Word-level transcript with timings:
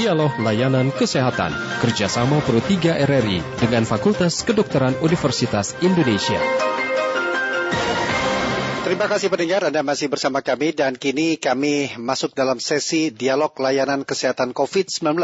Dialog 0.00 0.32
Layanan 0.40 0.96
Kesehatan 0.96 1.52
kerjasama 1.84 2.40
Pro 2.40 2.56
3 2.56 3.04
RRI 3.04 3.60
dengan 3.60 3.84
Fakultas 3.84 4.40
Kedokteran 4.48 4.96
Universitas 5.04 5.76
Indonesia. 5.84 6.40
Terima 8.80 9.04
kasih 9.12 9.28
pendengar 9.28 9.68
Anda 9.68 9.84
masih 9.84 10.08
bersama 10.08 10.40
kami 10.40 10.72
dan 10.72 10.96
kini 10.96 11.36
kami 11.36 12.00
masuk 12.00 12.32
dalam 12.32 12.56
sesi 12.64 13.12
dialog 13.12 13.52
layanan 13.60 14.08
kesehatan 14.08 14.56
COVID-19 14.56 15.20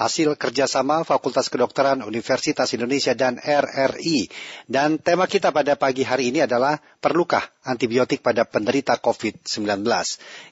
hasil 0.00 0.28
kerjasama 0.40 1.04
Fakultas 1.04 1.52
Kedokteran 1.52 2.00
Universitas 2.00 2.72
Indonesia 2.72 3.12
dan 3.12 3.36
RRI. 3.36 4.32
Dan 4.64 5.04
tema 5.04 5.28
kita 5.28 5.52
pada 5.52 5.76
pagi 5.76 6.00
hari 6.00 6.32
ini 6.32 6.48
adalah 6.48 6.80
perlukah 6.80 7.44
antibiotik 7.60 8.24
pada 8.24 8.48
penderita 8.48 8.96
COVID-19? 8.96 9.84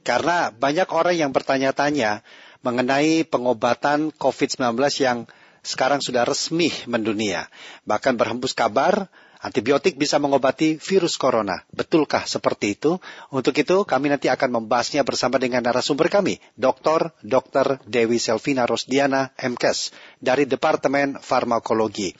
Karena 0.04 0.52
banyak 0.52 0.92
orang 0.92 1.16
yang 1.16 1.32
bertanya-tanya 1.32 2.20
mengenai 2.62 3.26
pengobatan 3.26 4.14
COVID-19 4.16 4.78
yang 5.02 5.18
sekarang 5.62 6.02
sudah 6.02 6.26
resmi 6.26 6.70
mendunia. 6.90 7.46
Bahkan 7.86 8.18
berhembus 8.18 8.54
kabar 8.54 9.06
Antibiotik 9.42 9.98
bisa 9.98 10.22
mengobati 10.22 10.78
virus 10.78 11.18
corona. 11.18 11.66
Betulkah 11.74 12.22
seperti 12.30 12.78
itu? 12.78 13.02
Untuk 13.34 13.58
itu 13.58 13.82
kami 13.82 14.06
nanti 14.06 14.30
akan 14.30 14.62
membahasnya 14.62 15.02
bersama 15.02 15.42
dengan 15.42 15.66
narasumber 15.66 16.06
kami, 16.06 16.38
Dr. 16.54 17.10
Dr. 17.26 17.82
Dewi 17.82 18.22
Selvina 18.22 18.70
Rosdiana, 18.70 19.34
MKes, 19.34 19.90
dari 20.22 20.46
Departemen 20.46 21.18
Farmakologi. 21.18 22.14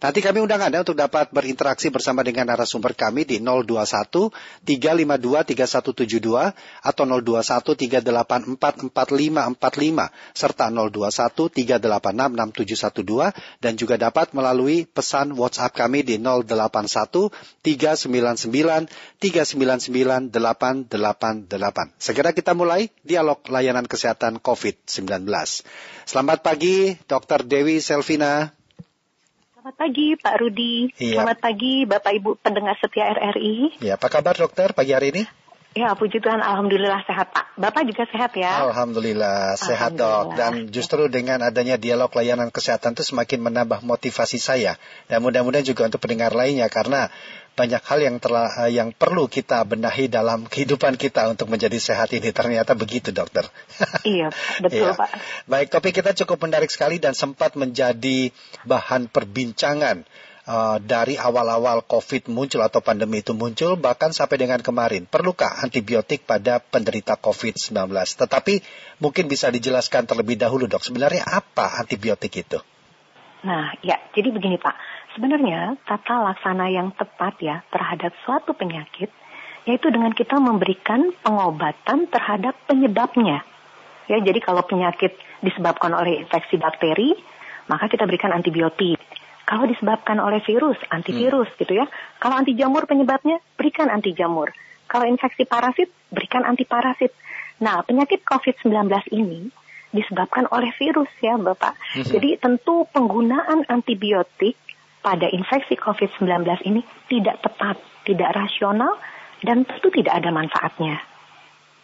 Nanti 0.00 0.24
kami 0.24 0.40
undang 0.40 0.64
Anda 0.64 0.80
untuk 0.80 0.96
dapat 0.96 1.28
berinteraksi 1.28 1.92
bersama 1.92 2.24
dengan 2.24 2.48
narasumber 2.48 2.96
kami 2.96 3.28
di 3.28 3.36
021 3.36 4.32
352 4.64 4.64
3172 4.64 6.56
atau 6.80 7.04
021 7.04 7.76
384 7.76 8.88
4545 8.96 10.08
serta 10.32 10.72
021 10.72 11.52
386 11.52 12.96
6712 12.96 13.60
dan 13.60 13.72
juga 13.76 14.00
dapat 14.00 14.32
melalui 14.32 14.88
pesan 14.88 15.36
WhatsApp 15.36 15.76
kami 15.76 16.00
di 16.00 16.16
081 16.16 17.28
399 17.60 18.88
399 19.20 20.32
888. 20.32 22.00
Segera 22.00 22.32
kita 22.32 22.56
mulai 22.56 22.88
dialog 23.04 23.44
layanan 23.52 23.84
kesehatan 23.84 24.40
COVID-19. 24.40 25.28
Selamat 26.08 26.40
pagi, 26.40 26.96
Dr. 27.04 27.39
Dewi 27.44 27.80
Selvina. 27.80 28.52
Selamat 29.52 29.76
pagi 29.76 30.16
Pak 30.16 30.34
Rudi. 30.40 30.88
Iya. 30.96 31.20
Selamat 31.20 31.38
pagi 31.44 31.84
Bapak 31.84 32.12
Ibu 32.16 32.30
pendengar 32.40 32.80
setia 32.80 33.12
RRI. 33.12 33.84
Ya, 33.84 34.00
apa 34.00 34.08
kabar 34.08 34.32
dokter 34.32 34.72
pagi 34.72 34.96
hari 34.96 35.12
ini? 35.12 35.22
Ya, 35.70 35.94
puji 35.94 36.18
Tuhan, 36.18 36.42
Alhamdulillah 36.42 37.06
sehat 37.06 37.30
Pak. 37.30 37.54
Bapak 37.54 37.86
juga 37.86 38.02
sehat 38.10 38.34
ya? 38.34 38.66
Alhamdulillah, 38.66 39.54
sehat 39.54 39.94
dok. 39.94 40.34
Dan 40.34 40.66
justru 40.74 41.06
dengan 41.06 41.38
adanya 41.46 41.78
dialog 41.78 42.10
layanan 42.10 42.50
kesehatan 42.50 42.98
itu 42.98 43.06
semakin 43.06 43.38
menambah 43.38 43.86
motivasi 43.86 44.42
saya. 44.42 44.74
Dan 45.06 45.22
mudah-mudahan 45.22 45.62
juga 45.62 45.86
untuk 45.86 46.02
pendengar 46.02 46.34
lainnya, 46.34 46.66
karena 46.66 47.06
banyak 47.54 47.82
hal 47.86 47.98
yang 48.02 48.16
telah 48.18 48.48
eh, 48.66 48.72
yang 48.82 48.90
perlu 48.90 49.30
kita 49.30 49.62
benahi 49.68 50.08
dalam 50.10 50.48
kehidupan 50.48 50.98
kita 50.98 51.28
untuk 51.30 51.46
menjadi 51.52 51.76
sehat 51.76 52.10
ini 52.16 52.30
ternyata 52.34 52.72
begitu 52.74 53.14
dokter. 53.14 53.46
Iya 54.00 54.32
betul 54.64 54.90
iya. 54.90 54.96
pak. 54.96 55.10
Baik 55.44 55.68
topik 55.68 55.92
kita 56.00 56.16
cukup 56.24 56.48
menarik 56.48 56.72
sekali 56.72 56.96
dan 56.96 57.12
sempat 57.12 57.52
menjadi 57.58 58.32
bahan 58.64 59.12
perbincangan 59.12 60.08
uh, 60.50 60.76
dari 60.82 61.14
awal-awal 61.14 61.86
COVID 61.86 62.26
muncul 62.26 62.58
atau 62.66 62.82
pandemi 62.82 63.22
itu 63.22 63.30
muncul 63.30 63.78
bahkan 63.78 64.10
sampai 64.10 64.42
dengan 64.42 64.58
kemarin 64.58 65.06
perlukah 65.06 65.62
antibiotik 65.62 66.26
pada 66.26 66.58
penderita 66.58 67.14
COVID-19? 67.14 67.86
Tetapi 67.94 68.54
mungkin 68.98 69.30
bisa 69.30 69.46
dijelaskan 69.54 70.10
terlebih 70.10 70.34
dahulu 70.34 70.66
dok 70.66 70.82
sebenarnya 70.82 71.22
apa 71.22 71.78
antibiotik 71.78 72.42
itu? 72.42 72.58
Nah 73.46 73.78
ya 73.86 74.02
jadi 74.10 74.34
begini 74.34 74.58
pak 74.58 74.74
Sebenarnya 75.10 75.74
tata 75.90 76.22
laksana 76.22 76.70
yang 76.70 76.94
tepat 76.94 77.34
ya 77.42 77.66
terhadap 77.74 78.14
suatu 78.22 78.54
penyakit 78.54 79.10
yaitu 79.68 79.90
dengan 79.92 80.14
kita 80.14 80.38
memberikan 80.40 81.12
pengobatan 81.20 82.08
terhadap 82.08 82.56
penyebabnya. 82.64 83.44
Ya, 84.08 84.18
jadi 84.18 84.40
kalau 84.40 84.64
penyakit 84.64 85.14
disebabkan 85.44 85.92
oleh 85.92 86.24
infeksi 86.24 86.56
bakteri, 86.56 87.12
maka 87.68 87.86
kita 87.86 88.08
berikan 88.08 88.32
antibiotik. 88.32 88.98
Kalau 89.50 89.66
disebabkan 89.66 90.22
oleh 90.22 90.38
virus, 90.46 90.78
antivirus 90.94 91.50
hmm. 91.50 91.58
gitu 91.58 91.72
ya. 91.74 91.90
Kalau 92.22 92.38
anti 92.38 92.54
jamur 92.54 92.86
penyebabnya, 92.86 93.42
berikan 93.58 93.90
anti 93.90 94.14
jamur. 94.14 94.54
Kalau 94.86 95.10
infeksi 95.10 95.42
parasit, 95.42 95.90
berikan 96.06 96.46
antiparasit. 96.46 97.10
Nah, 97.58 97.82
penyakit 97.82 98.22
COVID-19 98.22 98.86
ini 99.10 99.50
disebabkan 99.90 100.46
oleh 100.54 100.70
virus 100.78 101.10
ya 101.18 101.34
Bapak. 101.34 101.74
Hmm. 101.98 102.06
Jadi 102.06 102.38
tentu 102.38 102.86
penggunaan 102.94 103.66
antibiotik 103.66 104.54
pada 105.02 105.26
infeksi 105.26 105.74
COVID-19 105.74 106.46
ini 106.70 106.86
tidak 107.10 107.42
tepat, 107.42 107.74
tidak 108.06 108.30
rasional, 108.30 109.02
dan 109.42 109.66
tentu 109.66 109.90
tidak 109.90 110.14
ada 110.14 110.30
manfaatnya. 110.30 111.02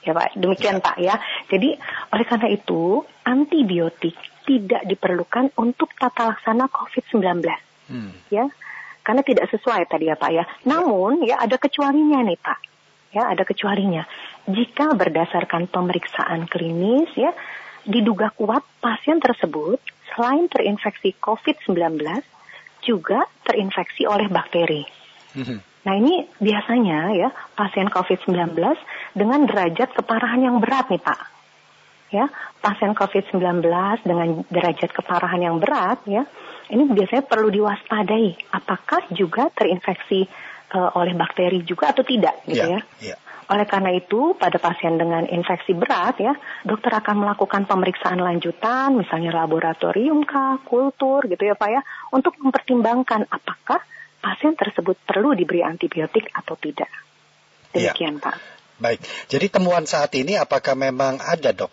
Ya 0.07 0.15
Pak, 0.15 0.39
demikian 0.39 0.79
Pak 0.79 1.03
ya. 1.03 1.19
Jadi 1.51 1.75
oleh 2.15 2.27
karena 2.31 2.49
itu 2.55 3.03
antibiotik 3.27 4.15
tidak 4.47 4.87
diperlukan 4.87 5.53
untuk 5.59 5.91
tata 5.99 6.33
laksana 6.33 6.71
COVID-19. 6.71 7.45
Hmm. 7.91 8.15
Ya, 8.31 8.47
karena 9.03 9.23
tidak 9.27 9.51
sesuai 9.51 9.91
tadi 9.91 10.09
ya 10.11 10.17
Pak 10.17 10.31
ya. 10.31 10.45
Namun 10.67 11.27
ya 11.27 11.43
ada 11.43 11.59
kecualinya 11.59 12.23
nih 12.23 12.39
Pak. 12.39 12.59
Ya, 13.15 13.33
ada 13.33 13.43
kecualinya. 13.47 14.07
Jika 14.47 14.95
berdasarkan 14.95 15.71
pemeriksaan 15.71 16.47
klinis 16.47 17.11
ya 17.19 17.35
diduga 17.87 18.35
kuat 18.35 18.67
pasien 18.83 19.23
tersebut 19.23 19.79
selain 20.15 20.51
terinfeksi 20.51 21.15
COVID-19 21.19 22.03
juga 22.83 23.27
terinfeksi 23.47 24.07
oleh 24.07 24.27
bakteri. 24.31 24.83
Mm-hmm. 25.39 25.59
Nah 25.87 25.95
ini 25.95 26.27
biasanya 26.43 27.15
ya 27.15 27.29
pasien 27.55 27.87
COVID-19 27.87 28.59
dengan 29.15 29.47
derajat 29.47 29.95
keparahan 29.95 30.43
yang 30.43 30.57
berat 30.59 30.91
nih 30.91 30.99
Pak. 30.99 31.36
Ya, 32.17 32.33
pasien 32.65 32.97
COVID-19 32.97 33.61
dengan 34.09 34.41
derajat 34.49 34.89
keparahan 34.97 35.37
yang 35.45 35.61
berat 35.61 36.01
ya, 36.09 36.25
ini 36.73 36.89
biasanya 36.89 37.29
perlu 37.29 37.53
diwaspadai 37.53 38.57
apakah 38.57 39.05
juga 39.13 39.53
terinfeksi 39.53 40.25
uh, 40.73 40.97
oleh 40.97 41.13
bakteri 41.13 41.61
juga 41.61 41.93
atau 41.93 42.01
tidak 42.09 42.41
gitu 42.49 42.65
yeah, 42.65 42.81
ya. 42.81 43.13
Yeah. 43.13 43.19
Oleh 43.47 43.63
karena 43.69 43.95
itu, 43.95 44.35
pada 44.35 44.59
pasien 44.59 44.99
dengan 44.99 45.23
infeksi 45.31 45.71
berat 45.71 46.19
ya, 46.19 46.35
dokter 46.67 46.91
akan 46.91 47.23
melakukan 47.23 47.63
pemeriksaan 47.71 48.19
lanjutan, 48.19 48.99
misalnya 48.99 49.31
laboratorium 49.31 50.27
kah, 50.27 50.59
kultur 50.67 51.23
gitu 51.31 51.47
ya 51.47 51.55
Pak 51.55 51.71
ya, 51.71 51.85
untuk 52.11 52.35
mempertimbangkan 52.43 53.31
apakah 53.31 53.79
pasien 54.19 54.59
tersebut 54.59 54.99
perlu 55.07 55.31
diberi 55.39 55.63
antibiotik 55.63 56.27
atau 56.35 56.59
tidak. 56.59 56.91
Iya. 57.71 57.95
Demikian 57.95 58.19
ya. 58.19 58.25
Pak. 58.27 58.56
Baik, 58.77 59.01
jadi 59.33 59.49
temuan 59.49 59.89
saat 59.89 60.13
ini 60.13 60.37
apakah 60.37 60.77
memang 60.77 61.17
ada 61.17 61.57
dok 61.57 61.73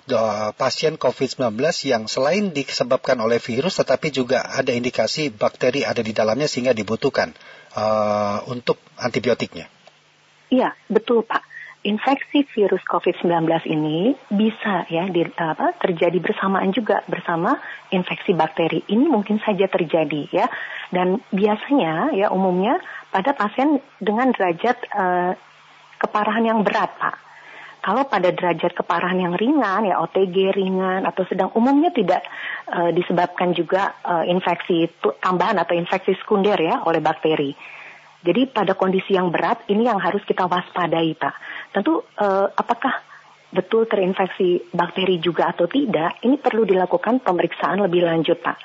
pasien 0.55 0.95
COVID-19 0.95 1.59
yang 1.83 2.07
selain 2.07 2.55
disebabkan 2.55 3.19
oleh 3.19 3.43
virus 3.43 3.83
tetapi 3.83 4.07
juga 4.07 4.47
ada 4.47 4.71
indikasi 4.71 5.27
bakteri 5.27 5.83
ada 5.83 5.99
di 5.99 6.15
dalamnya 6.15 6.47
sehingga 6.47 6.71
dibutuhkan 6.71 7.35
uh, 7.75 8.47
untuk 8.47 8.79
antibiotiknya? 8.95 9.67
Iya, 10.47 10.71
betul 10.87 11.27
Pak 11.27 11.53
infeksi 11.83 12.47
virus 12.55 12.79
COVID-19 12.87 13.43
ini 13.67 14.15
bisa 14.31 14.87
ya 14.87 15.03
di, 15.11 15.27
apa, 15.35 15.75
terjadi 15.83 16.15
bersamaan 16.23 16.71
juga 16.71 17.03
bersama 17.11 17.59
infeksi 17.91 18.31
bakteri. 18.31 18.87
Ini 18.87 19.05
mungkin 19.11 19.43
saja 19.43 19.67
terjadi 19.67 20.31
ya. 20.31 20.47
Dan 20.89 21.19
biasanya 21.29 22.15
ya 22.15 22.31
umumnya 22.31 22.79
pada 23.11 23.35
pasien 23.35 23.83
dengan 23.99 24.31
derajat 24.31 24.77
uh, 24.95 25.35
keparahan 26.03 26.43
yang 26.43 26.59
berat, 26.67 26.91
Pak. 26.99 27.15
Kalau 27.83 28.07
pada 28.07 28.31
derajat 28.31 28.75
keparahan 28.79 29.19
yang 29.19 29.35
ringan, 29.35 29.87
ya 29.87 29.99
OTG 29.99 30.55
ringan 30.55 31.03
atau 31.03 31.27
sedang, 31.27 31.51
umumnya 31.51 31.91
tidak 31.91 32.23
uh, 32.71 32.95
disebabkan 32.95 33.51
juga 33.51 33.95
uh, 34.07 34.23
infeksi 34.23 34.87
tambahan 35.19 35.59
atau 35.59 35.75
infeksi 35.75 36.15
sekunder 36.15 36.55
ya 36.59 36.79
oleh 36.87 37.03
bakteri. 37.03 37.51
Jadi 38.23 38.47
pada 38.47 38.73
kondisi 38.73 39.19
yang 39.19 39.29
berat 39.29 39.67
ini 39.67 39.83
yang 39.83 39.99
harus 39.99 40.23
kita 40.23 40.47
waspadai, 40.47 41.11
Pak. 41.19 41.35
Tentu 41.75 41.99
eh, 41.99 42.47
apakah 42.55 43.03
betul 43.51 43.85
terinfeksi 43.85 44.71
bakteri 44.71 45.19
juga 45.19 45.51
atau 45.51 45.67
tidak, 45.67 46.23
ini 46.23 46.39
perlu 46.39 46.63
dilakukan 46.63 47.21
pemeriksaan 47.21 47.83
lebih 47.83 48.07
lanjut, 48.07 48.39
Pak. 48.39 48.57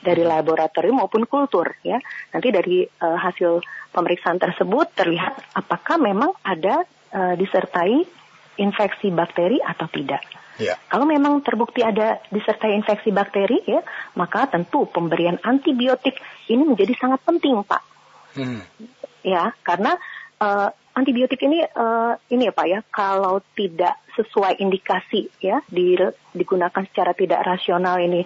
Dari 0.00 0.24
laboratorium 0.24 1.02
maupun 1.02 1.26
kultur 1.26 1.76
ya. 1.82 1.98
Nanti 2.30 2.48
dari 2.54 2.86
eh, 2.86 3.18
hasil 3.18 3.58
pemeriksaan 3.90 4.38
tersebut 4.38 4.90
terlihat 4.94 5.38
apakah 5.54 5.98
memang 5.98 6.30
ada 6.42 6.86
eh, 7.10 7.34
disertai 7.38 8.06
infeksi 8.60 9.08
bakteri 9.10 9.58
atau 9.62 9.88
tidak. 9.88 10.20
Ya. 10.60 10.76
Kalau 10.92 11.08
memang 11.08 11.40
terbukti 11.40 11.80
ada 11.80 12.20
disertai 12.28 12.76
infeksi 12.76 13.08
bakteri 13.08 13.64
ya, 13.64 13.80
maka 14.12 14.44
tentu 14.44 14.84
pemberian 14.84 15.40
antibiotik 15.40 16.20
ini 16.52 16.68
menjadi 16.68 16.92
sangat 17.00 17.24
penting, 17.24 17.64
Pak. 17.64 17.82
Hmm. 18.36 18.60
Ya, 19.24 19.56
karena 19.64 19.96
uh, 20.36 20.68
antibiotik 20.92 21.40
ini 21.40 21.64
uh, 21.64 22.12
ini 22.28 22.52
ya 22.52 22.52
Pak 22.52 22.66
ya, 22.68 22.80
kalau 22.92 23.40
tidak 23.56 23.96
sesuai 24.20 24.60
indikasi 24.60 25.32
ya 25.40 25.64
di, 25.64 25.96
digunakan 26.36 26.84
secara 26.92 27.16
tidak 27.16 27.40
rasional 27.40 27.96
ini 27.96 28.20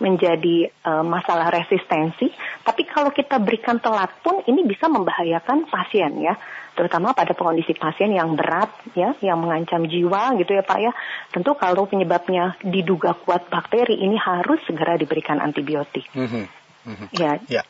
menjadi 0.00 0.72
uh, 0.82 1.04
masalah 1.04 1.52
resistensi. 1.52 2.32
Tapi 2.64 2.82
kalau 2.88 3.12
kita 3.12 3.36
berikan 3.38 3.78
telat 3.78 4.10
pun 4.24 4.40
ini 4.48 4.64
bisa 4.64 4.88
membahayakan 4.88 5.68
pasien 5.68 6.24
ya, 6.24 6.34
terutama 6.74 7.12
pada 7.12 7.36
kondisi 7.36 7.76
pasien 7.76 8.16
yang 8.16 8.34
berat 8.34 8.72
ya, 8.96 9.12
yang 9.20 9.38
mengancam 9.38 9.84
jiwa 9.84 10.34
gitu 10.40 10.56
ya 10.56 10.64
Pak 10.64 10.78
ya. 10.80 10.92
Tentu 11.30 11.52
kalau 11.54 11.84
penyebabnya 11.84 12.56
diduga 12.64 13.12
kuat 13.14 13.46
bakteri 13.52 14.00
ini 14.00 14.16
harus 14.16 14.58
segera 14.64 14.96
diberikan 14.96 15.38
antibiotik. 15.38 16.08
Mm 16.16 16.26
-hmm. 16.26 16.44
Mm 16.88 16.94
-hmm. 16.96 17.08
Ya. 17.14 17.32
ya. 17.46 17.62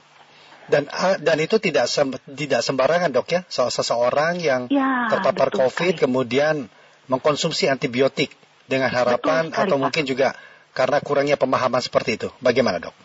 Dan 0.70 0.86
ah, 0.94 1.18
dan 1.18 1.36
itu 1.42 1.58
tidak 1.58 1.90
sem, 1.90 2.14
tidak 2.38 2.62
sembarangan 2.62 3.10
dok 3.10 3.26
ya, 3.26 3.40
so, 3.50 3.66
seseorang 3.66 4.38
yang 4.38 4.70
ya, 4.70 5.10
terpapar 5.10 5.50
COVID 5.50 5.98
sekali. 5.98 6.02
kemudian 6.06 6.70
mengkonsumsi 7.10 7.66
antibiotik 7.66 8.30
dengan 8.70 8.86
harapan 8.86 9.50
sekali, 9.50 9.66
atau 9.66 9.76
Pak. 9.76 9.82
mungkin 9.82 10.04
juga 10.06 10.38
karena 10.80 10.98
kurangnya 11.04 11.36
pemahaman 11.36 11.84
seperti 11.84 12.16
itu. 12.16 12.28
Bagaimana 12.40 12.80
dok? 12.80 12.96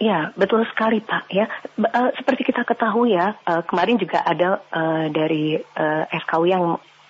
Ya, 0.00 0.32
betul 0.34 0.64
sekali 0.72 1.04
Pak. 1.04 1.28
Ya, 1.28 1.46
uh, 1.78 2.10
seperti 2.16 2.48
kita 2.48 2.64
ketahui 2.64 3.14
ya, 3.14 3.36
uh, 3.44 3.62
kemarin 3.62 4.00
juga 4.00 4.24
ada 4.24 4.64
uh, 4.72 5.06
dari 5.12 5.60
uh, 5.60 6.04
FKW 6.08 6.42
yang 6.48 6.64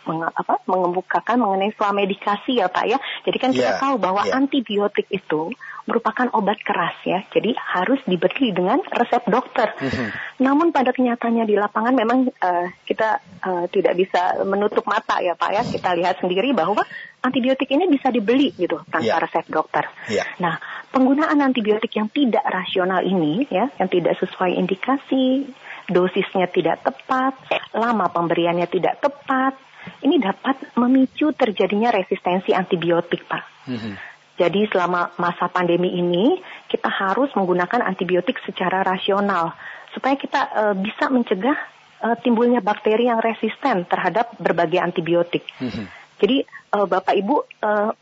meng, 0.07 0.25
apa, 0.25 0.61
mengemukakan 0.69 1.37
mengenai 1.41 1.73
medikasi 1.93 2.61
ya 2.61 2.69
Pak 2.69 2.85
ya. 2.89 2.99
Jadi 3.25 3.37
kan 3.41 3.51
kita 3.53 3.77
yeah, 3.77 3.81
tahu 3.81 3.97
bahwa 4.01 4.25
yeah. 4.25 4.37
antibiotik 4.37 5.09
itu 5.11 5.53
merupakan 5.85 6.33
obat 6.33 6.61
keras 6.65 6.97
ya. 7.05 7.21
Jadi 7.29 7.53
harus 7.57 8.01
diberi 8.09 8.57
dengan 8.57 8.81
resep 8.81 9.25
dokter. 9.29 9.77
Mm-hmm. 9.77 10.09
Namun 10.41 10.73
pada 10.73 10.97
kenyataannya 10.97 11.45
di 11.45 11.57
lapangan 11.61 11.93
memang 11.93 12.29
uh, 12.29 12.67
kita 12.89 13.21
uh, 13.45 13.65
tidak 13.69 13.93
bisa 13.97 14.41
menutup 14.49 14.89
mata 14.89 15.21
ya 15.21 15.37
Pak 15.37 15.51
ya. 15.53 15.63
Kita 15.65 15.93
lihat 15.93 16.25
sendiri 16.25 16.57
bahwa 16.57 16.81
antibiotik 17.21 17.69
ini 17.73 17.89
bisa 17.89 18.09
dibeli 18.09 18.53
gitu 18.57 18.81
tanpa 18.89 19.05
yeah. 19.05 19.21
resep 19.21 19.45
dokter. 19.49 19.85
Yeah. 20.09 20.29
Nah, 20.41 20.57
penggunaan 20.93 21.41
antibiotik 21.41 21.93
yang 21.97 22.09
tidak 22.13 22.45
rasional 22.45 23.05
ini 23.05 23.45
ya, 23.49 23.69
yang 23.77 23.89
tidak 23.93 24.17
sesuai 24.21 24.57
indikasi, 24.57 25.49
dosisnya 25.89 26.49
tidak 26.49 26.81
tepat, 26.85 27.37
lama 27.77 28.09
pemberiannya 28.09 28.69
tidak 28.69 29.05
tepat, 29.05 29.57
ini 30.05 30.21
dapat 30.21 30.77
memicu 30.77 31.33
terjadinya 31.33 31.91
resistensi 31.95 32.53
antibiotik, 32.53 33.25
Pak. 33.25 33.45
Mm-hmm. 33.69 33.95
Jadi 34.35 34.67
selama 34.67 35.15
masa 35.15 35.47
pandemi 35.47 35.95
ini 35.95 36.43
kita 36.67 36.91
harus 36.91 37.31
menggunakan 37.39 37.87
antibiotik 37.87 38.43
secara 38.43 38.83
rasional 38.83 39.55
supaya 39.95 40.19
kita 40.19 40.41
uh, 40.51 40.75
bisa 40.75 41.07
mencegah 41.07 41.55
uh, 42.03 42.17
timbulnya 42.19 42.59
bakteri 42.59 43.07
yang 43.07 43.23
resisten 43.23 43.87
terhadap 43.87 44.35
berbagai 44.43 44.83
antibiotik. 44.83 45.47
Mm-hmm. 45.63 45.87
Jadi 46.19 46.37
uh, 46.75 46.87
Bapak 46.91 47.15
Ibu 47.15 47.37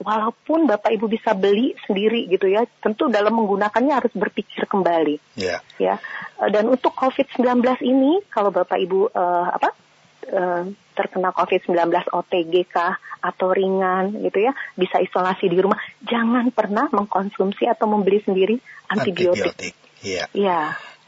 walaupun 0.00 0.64
Bapak 0.64 0.96
Ibu 0.96 1.06
bisa 1.12 1.37
beli 1.37 1.76
sendiri 1.84 2.25
gitu 2.32 2.49
ya, 2.49 2.64
tentu 2.81 3.12
dalam 3.12 3.37
menggunakannya 3.37 3.93
harus 3.93 4.12
berpikir 4.17 4.64
kembali. 4.64 5.37
Yeah. 5.37 5.61
Ya. 5.76 6.00
Uh, 6.40 6.49
dan 6.49 6.64
untuk 6.73 6.96
COVID-19 6.96 7.61
ini 7.84 8.25
kalau 8.32 8.49
Bapak 8.49 8.81
Ibu 8.81 9.12
apa 9.52 9.70
terkena 10.93 11.33
COVID-19 11.33 12.12
OTG 12.12 12.55
kah 12.69 12.97
atau 13.23 13.55
ringan 13.55 14.12
gitu 14.19 14.43
ya, 14.43 14.53
bisa 14.75 14.99
isolasi 14.99 15.47
di 15.47 15.59
rumah, 15.62 15.79
jangan 16.03 16.50
pernah 16.50 16.91
mengkonsumsi 16.91 17.71
atau 17.71 17.87
membeli 17.87 18.19
sendiri 18.21 18.59
antibiotik. 18.91 19.55
Antibiotik, 19.55 19.75
iya. 20.03 20.25
Iya. 20.35 20.61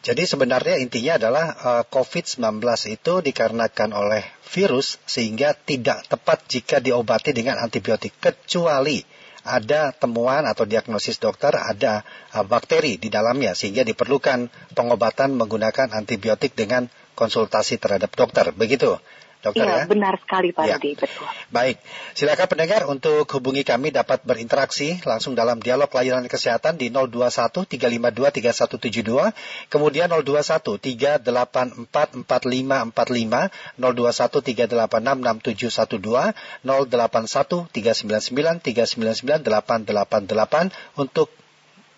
Jadi 0.04 0.28
sebenarnya 0.28 0.76
intinya 0.84 1.16
adalah 1.16 1.46
uh, 1.48 1.68
eh, 1.80 1.84
COVID-19 1.88 2.60
itu 2.92 3.14
dikarenakan 3.24 3.90
oleh 3.96 4.20
virus 4.52 5.00
sehingga 5.08 5.56
tidak 5.56 6.04
tepat 6.04 6.44
jika 6.44 6.76
diobati 6.76 7.32
dengan 7.32 7.56
antibiotik 7.56 8.12
kecuali 8.20 9.00
ada 9.44 9.92
temuan 9.96 10.44
atau 10.44 10.68
diagnosis 10.68 11.16
dokter 11.16 11.56
ada 11.56 12.04
uh, 12.36 12.44
bakteri 12.44 13.00
di 13.00 13.08
dalamnya 13.08 13.56
sehingga 13.56 13.80
diperlukan 13.80 14.52
pengobatan 14.76 15.40
menggunakan 15.40 15.96
antibiotik 15.96 16.52
dengan 16.52 16.84
konsultasi 17.16 17.80
terhadap 17.80 18.12
dokter. 18.12 18.52
Begitu 18.52 19.00
dokter 19.44 19.68
ya? 19.68 19.84
ya? 19.84 19.84
benar 19.84 20.16
sekali 20.16 20.56
Pak 20.56 20.64
ya. 20.64 20.80
Rudi, 20.80 20.96
betul. 20.96 21.28
Baik, 21.52 21.76
silakan 22.16 22.48
pendengar 22.48 22.88
untuk 22.88 23.28
hubungi 23.28 23.60
kami 23.60 23.92
dapat 23.92 24.24
berinteraksi 24.24 25.04
langsung 25.04 25.36
dalam 25.36 25.60
dialog 25.60 25.92
layanan 25.92 26.24
kesehatan 26.24 26.80
di 26.80 26.88
021 26.88 27.68
352 27.68 28.40
3172, 28.40 29.68
kemudian 29.68 30.08
021 30.08 30.80
384 30.80 32.24
4545, 32.24 33.52
021 33.76 34.40
386 34.40 35.20
6712, 35.44 36.32
081 36.64 37.68
399 37.68 38.64
399 38.64 39.44
888 39.44 40.72
untuk 40.96 41.28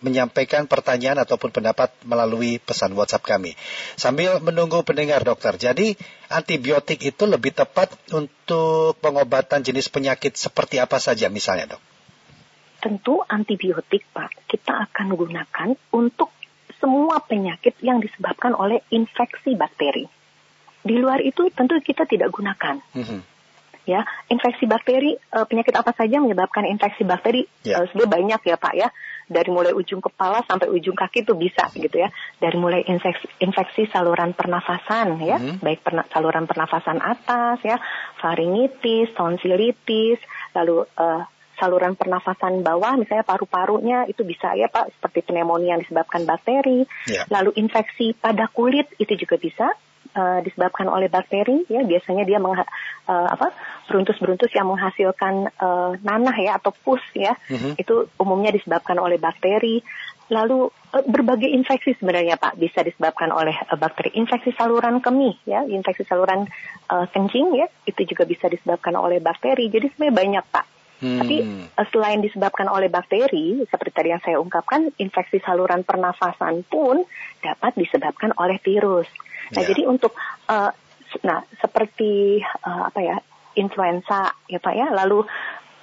menyampaikan 0.05 0.69
pertanyaan 0.69 1.25
ataupun 1.25 1.49
pendapat 1.49 1.89
melalui 2.05 2.61
pesan 2.61 2.93
WhatsApp 2.93 3.25
kami. 3.25 3.57
Sambil 3.97 4.39
menunggu 4.45 4.85
pendengar 4.85 5.25
dokter, 5.25 5.57
jadi 5.57 5.97
antibiotik 6.29 7.01
itu 7.01 7.25
lebih 7.25 7.57
tepat 7.57 7.97
untuk 8.13 9.01
pengobatan 9.01 9.65
jenis 9.65 9.89
penyakit 9.89 10.37
seperti 10.37 10.77
apa 10.77 11.01
saja 11.01 11.33
misalnya 11.33 11.77
dok? 11.77 11.83
Tentu 12.77 13.25
antibiotik 13.25 14.05
Pak, 14.13 14.47
kita 14.47 14.91
akan 14.91 15.17
gunakan 15.17 15.69
untuk 15.97 16.31
semua 16.77 17.25
penyakit 17.25 17.81
yang 17.81 17.99
disebabkan 18.05 18.53
oleh 18.53 18.85
infeksi 18.93 19.57
bakteri. 19.57 20.05
Di 20.87 20.95
luar 21.01 21.25
itu 21.25 21.49
tentu 21.51 21.81
kita 21.81 22.05
tidak 22.05 22.31
gunakan. 22.31 22.79
Mm 22.95 23.05
-hmm 23.05 23.21
ya 23.87 24.03
infeksi 24.27 24.67
bakteri 24.67 25.15
uh, 25.15 25.47
penyakit 25.47 25.71
apa 25.79 25.95
saja 25.95 26.19
menyebabkan 26.19 26.67
infeksi 26.67 27.07
bakteri 27.07 27.47
yeah. 27.63 27.81
Ya. 27.81 27.89
sebenarnya 27.89 28.13
banyak 28.19 28.41
ya 28.43 28.57
pak 28.59 28.75
ya 28.75 28.89
dari 29.27 29.51
mulai 29.51 29.75
ujung 29.75 29.99
kepala 29.99 30.43
sampai 30.47 30.71
ujung 30.71 30.95
kaki 30.95 31.27
itu 31.27 31.35
bisa 31.35 31.67
gitu 31.75 31.99
ya 31.99 32.09
dari 32.39 32.57
mulai 32.57 32.87
infeksi, 32.87 33.27
infeksi 33.43 33.91
saluran 33.91 34.33
pernafasan 34.33 35.19
ya 35.23 35.37
mm 35.37 35.45
-hmm. 35.45 35.57
baik 35.63 35.81
perna, 35.83 36.03
saluran 36.11 36.47
pernafasan 36.47 37.03
atas 37.03 37.59
ya 37.67 37.77
faringitis 38.23 39.11
tonsilitis 39.19 40.23
lalu 40.55 40.87
uh, 40.97 41.27
saluran 41.57 41.97
pernafasan 41.97 42.61
bawah, 42.61 43.01
misalnya 43.01 43.25
paru-parunya 43.25 44.05
itu 44.07 44.23
bisa 44.23 44.53
ya 44.53 44.69
Pak, 44.69 44.93
seperti 45.01 45.33
pneumonia 45.33 45.77
yang 45.77 45.83
disebabkan 45.83 46.29
bakteri. 46.29 46.85
Yeah. 47.09 47.25
Lalu 47.33 47.57
infeksi 47.57 48.13
pada 48.13 48.47
kulit 48.53 48.93
itu 49.01 49.17
juga 49.17 49.41
bisa 49.41 49.73
uh, 50.17 50.41
disebabkan 50.41 50.89
oleh 50.89 51.13
bakteri 51.13 51.69
ya 51.69 51.85
biasanya 51.85 52.25
dia 52.25 52.41
mengha, 52.41 52.65
uh, 53.07 53.29
apa 53.29 53.53
beruntus-beruntus 53.87 54.51
yang 54.57 54.67
menghasilkan 54.73 55.53
uh, 55.61 55.93
nanah 56.01 56.37
ya 56.41 56.57
atau 56.57 56.73
pus 56.73 57.05
ya 57.13 57.37
mm-hmm. 57.37 57.77
itu 57.77 58.09
umumnya 58.17 58.51
disebabkan 58.57 58.97
oleh 58.97 59.21
bakteri 59.21 59.85
lalu 60.33 60.67
uh, 60.67 61.05
berbagai 61.07 61.53
infeksi 61.53 61.95
sebenarnya 62.01 62.41
Pak 62.41 62.57
bisa 62.57 62.81
disebabkan 62.81 63.31
oleh 63.31 63.55
uh, 63.55 63.79
bakteri 63.79 64.17
infeksi 64.17 64.57
saluran 64.57 65.05
kemih 65.05 65.37
ya 65.45 65.63
infeksi 65.69 66.03
saluran 66.09 66.49
uh, 66.91 67.07
kencing 67.13 67.55
ya 67.55 67.69
itu 67.85 68.03
juga 68.09 68.25
bisa 68.25 68.49
disebabkan 68.49 68.97
oleh 68.97 69.21
bakteri 69.21 69.69
jadi 69.69 69.93
sebenarnya 69.93 70.17
banyak 70.17 70.47
Pak 70.51 70.67
Hmm. 70.97 71.21
Tapi 71.21 71.37
selain 71.93 72.25
disebabkan 72.25 72.73
oleh 72.73 72.89
bakteri, 72.89 73.61
seperti 73.69 73.93
tadi 73.93 74.09
yang 74.17 74.23
saya 74.25 74.41
ungkapkan, 74.41 74.89
infeksi 74.97 75.45
saluran 75.45 75.85
pernafasan 75.85 76.65
pun 76.65 77.05
dapat 77.45 77.77
disebabkan 77.77 78.33
oleh 78.41 78.57
virus. 78.65 79.05
Nah, 79.55 79.63
yeah. 79.63 79.69
jadi 79.71 79.83
untuk 79.87 80.13
uh, 80.51 80.71
nah 81.23 81.41
seperti 81.63 82.43
uh, 82.43 82.91
apa 82.91 83.01
ya 83.01 83.17
influenza 83.57 84.35
ya 84.51 84.59
Pak 84.59 84.75
ya, 84.75 84.87
lalu 84.93 85.25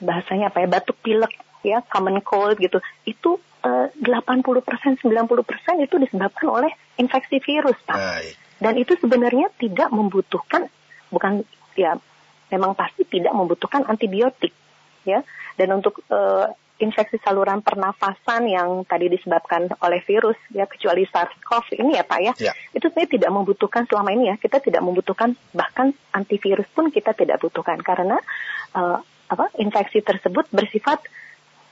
bahasanya 0.03 0.51
apa 0.51 0.63
ya 0.63 0.67
batuk 0.67 1.00
pilek 1.00 1.34
ya 1.63 1.79
common 1.88 2.20
cold 2.20 2.60
gitu 2.60 2.84
itu 3.08 3.39
uh, 3.63 3.88
80 3.96 4.43
persen 4.62 5.00
90 5.00 5.24
persen 5.48 5.75
itu 5.79 5.96
disebabkan 5.96 6.48
oleh 6.51 6.72
infeksi 7.00 7.39
virus 7.39 7.79
Pak. 7.88 7.98
Baik. 7.98 8.36
Dan 8.60 8.74
itu 8.79 8.93
sebenarnya 9.00 9.51
tidak 9.60 9.89
membutuhkan 9.91 10.67
bukan 11.12 11.43
ya 11.75 11.98
memang 12.51 12.77
pasti 12.77 13.08
tidak 13.08 13.34
membutuhkan 13.34 13.88
antibiotik 13.88 14.53
ya. 15.08 15.24
Dan 15.55 15.79
untuk 15.82 16.03
uh, 16.12 16.51
infeksi 16.83 17.17
saluran 17.23 17.63
pernafasan 17.63 18.45
yang 18.51 18.83
tadi 18.83 19.07
disebabkan 19.07 19.71
oleh 19.79 20.03
virus 20.03 20.37
ya 20.51 20.67
kecuali 20.67 21.07
SARS-CoV 21.07 21.79
ini 21.79 21.95
ya 21.95 22.03
Pak 22.03 22.19
ya, 22.19 22.33
ya. 22.37 22.53
itu 22.75 22.85
sebenarnya 22.91 23.11
tidak 23.15 23.31
membutuhkan 23.31 23.83
selama 23.87 24.09
ini 24.11 24.29
ya 24.29 24.35
kita 24.35 24.59
tidak 24.59 24.83
membutuhkan 24.83 25.39
bahkan 25.55 25.95
antivirus 26.11 26.67
pun 26.75 26.91
kita 26.91 27.15
tidak 27.15 27.39
butuhkan 27.39 27.79
karena 27.79 28.19
uh, 28.75 28.99
apa 29.31 29.49
infeksi 29.57 30.03
tersebut 30.03 30.51
bersifat 30.51 31.01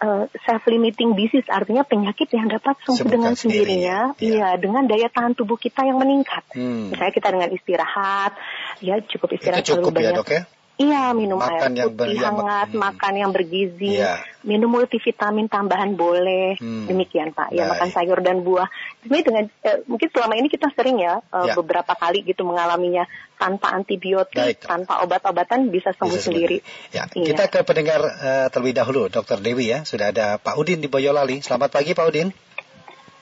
uh, 0.01 0.25
self-limiting 0.43 1.13
disease 1.13 1.45
artinya 1.47 1.85
penyakit 1.85 2.27
yang 2.33 2.49
dapat 2.49 2.75
sembuh 2.81 3.07
dengan 3.07 3.33
sendirinya, 3.37 4.17
iya 4.17 4.57
ya. 4.57 4.57
dengan 4.57 4.89
daya 4.89 5.07
tahan 5.07 5.37
tubuh 5.37 5.55
kita 5.61 5.85
yang 5.85 6.01
meningkat. 6.01 6.41
Hmm. 6.57 6.89
Misalnya 6.89 7.13
kita 7.13 7.29
dengan 7.29 7.49
istirahat, 7.53 8.33
ya 8.81 8.97
cukup 9.05 9.37
istirahat 9.37 9.61
Itu 9.61 9.77
cukup 9.77 9.93
ya, 9.93 10.11
banyak. 10.11 10.13
dok 10.17 10.29
ya? 10.33 10.43
Iya, 10.81 11.13
minum 11.13 11.37
Makan 11.37 11.77
air 11.77 11.93
putih 11.93 12.17
yang- 12.17 12.41
hangat, 12.41 12.69
hmm. 12.73 12.79
makan 12.81 13.13
yang 13.13 13.31
bergizi, 13.31 14.01
Iya. 14.01 14.17
minum 14.41 14.71
multivitamin 14.71 15.45
tambahan 15.45 15.93
boleh. 15.93 16.57
Hmm. 16.57 16.89
Demikian 16.89 17.29
Pak. 17.31 17.53
Ya, 17.53 17.69
Baik. 17.69 17.71
makan 17.77 17.89
sayur 17.91 18.19
dan 18.19 18.41
buah. 18.41 18.65
Sebenarnya 18.99 19.25
dengan 19.29 19.43
eh, 19.61 19.77
mungkin 19.85 20.07
selama 20.09 20.33
ini 20.35 20.47
kita 20.49 20.73
sering 20.73 20.97
ya, 20.97 21.21
eh, 21.21 21.45
Ya. 21.47 21.53
beberapa 21.53 21.93
kali 21.93 22.25
gitu 22.25 22.41
mengalaminya 22.41 23.05
tanpa 23.35 23.73
antibiotik, 23.73 24.57
Baik. 24.57 24.65
tanpa 24.65 25.01
obat-obatan 25.01 25.69
bisa 25.69 25.93
sembuh 25.93 26.17
Bisa 26.17 26.27
sendiri. 26.29 26.57
Ya, 26.89 27.05
Iya. 27.07 27.25
kita 27.29 27.43
ke 27.47 27.59
pendengar 27.61 28.01
eh, 28.01 28.47
terlebih 28.49 28.75
dahulu, 28.75 29.01
Dokter 29.07 29.37
Dewi 29.37 29.69
ya. 29.69 29.85
Sudah 29.85 30.09
ada 30.09 30.37
Pak 30.37 30.57
Udin 30.57 30.81
di 30.81 30.89
Boyolali. 30.89 31.41
Selamat 31.41 31.69
pagi 31.71 31.93
Pak 31.93 32.05
Udin. 32.07 32.29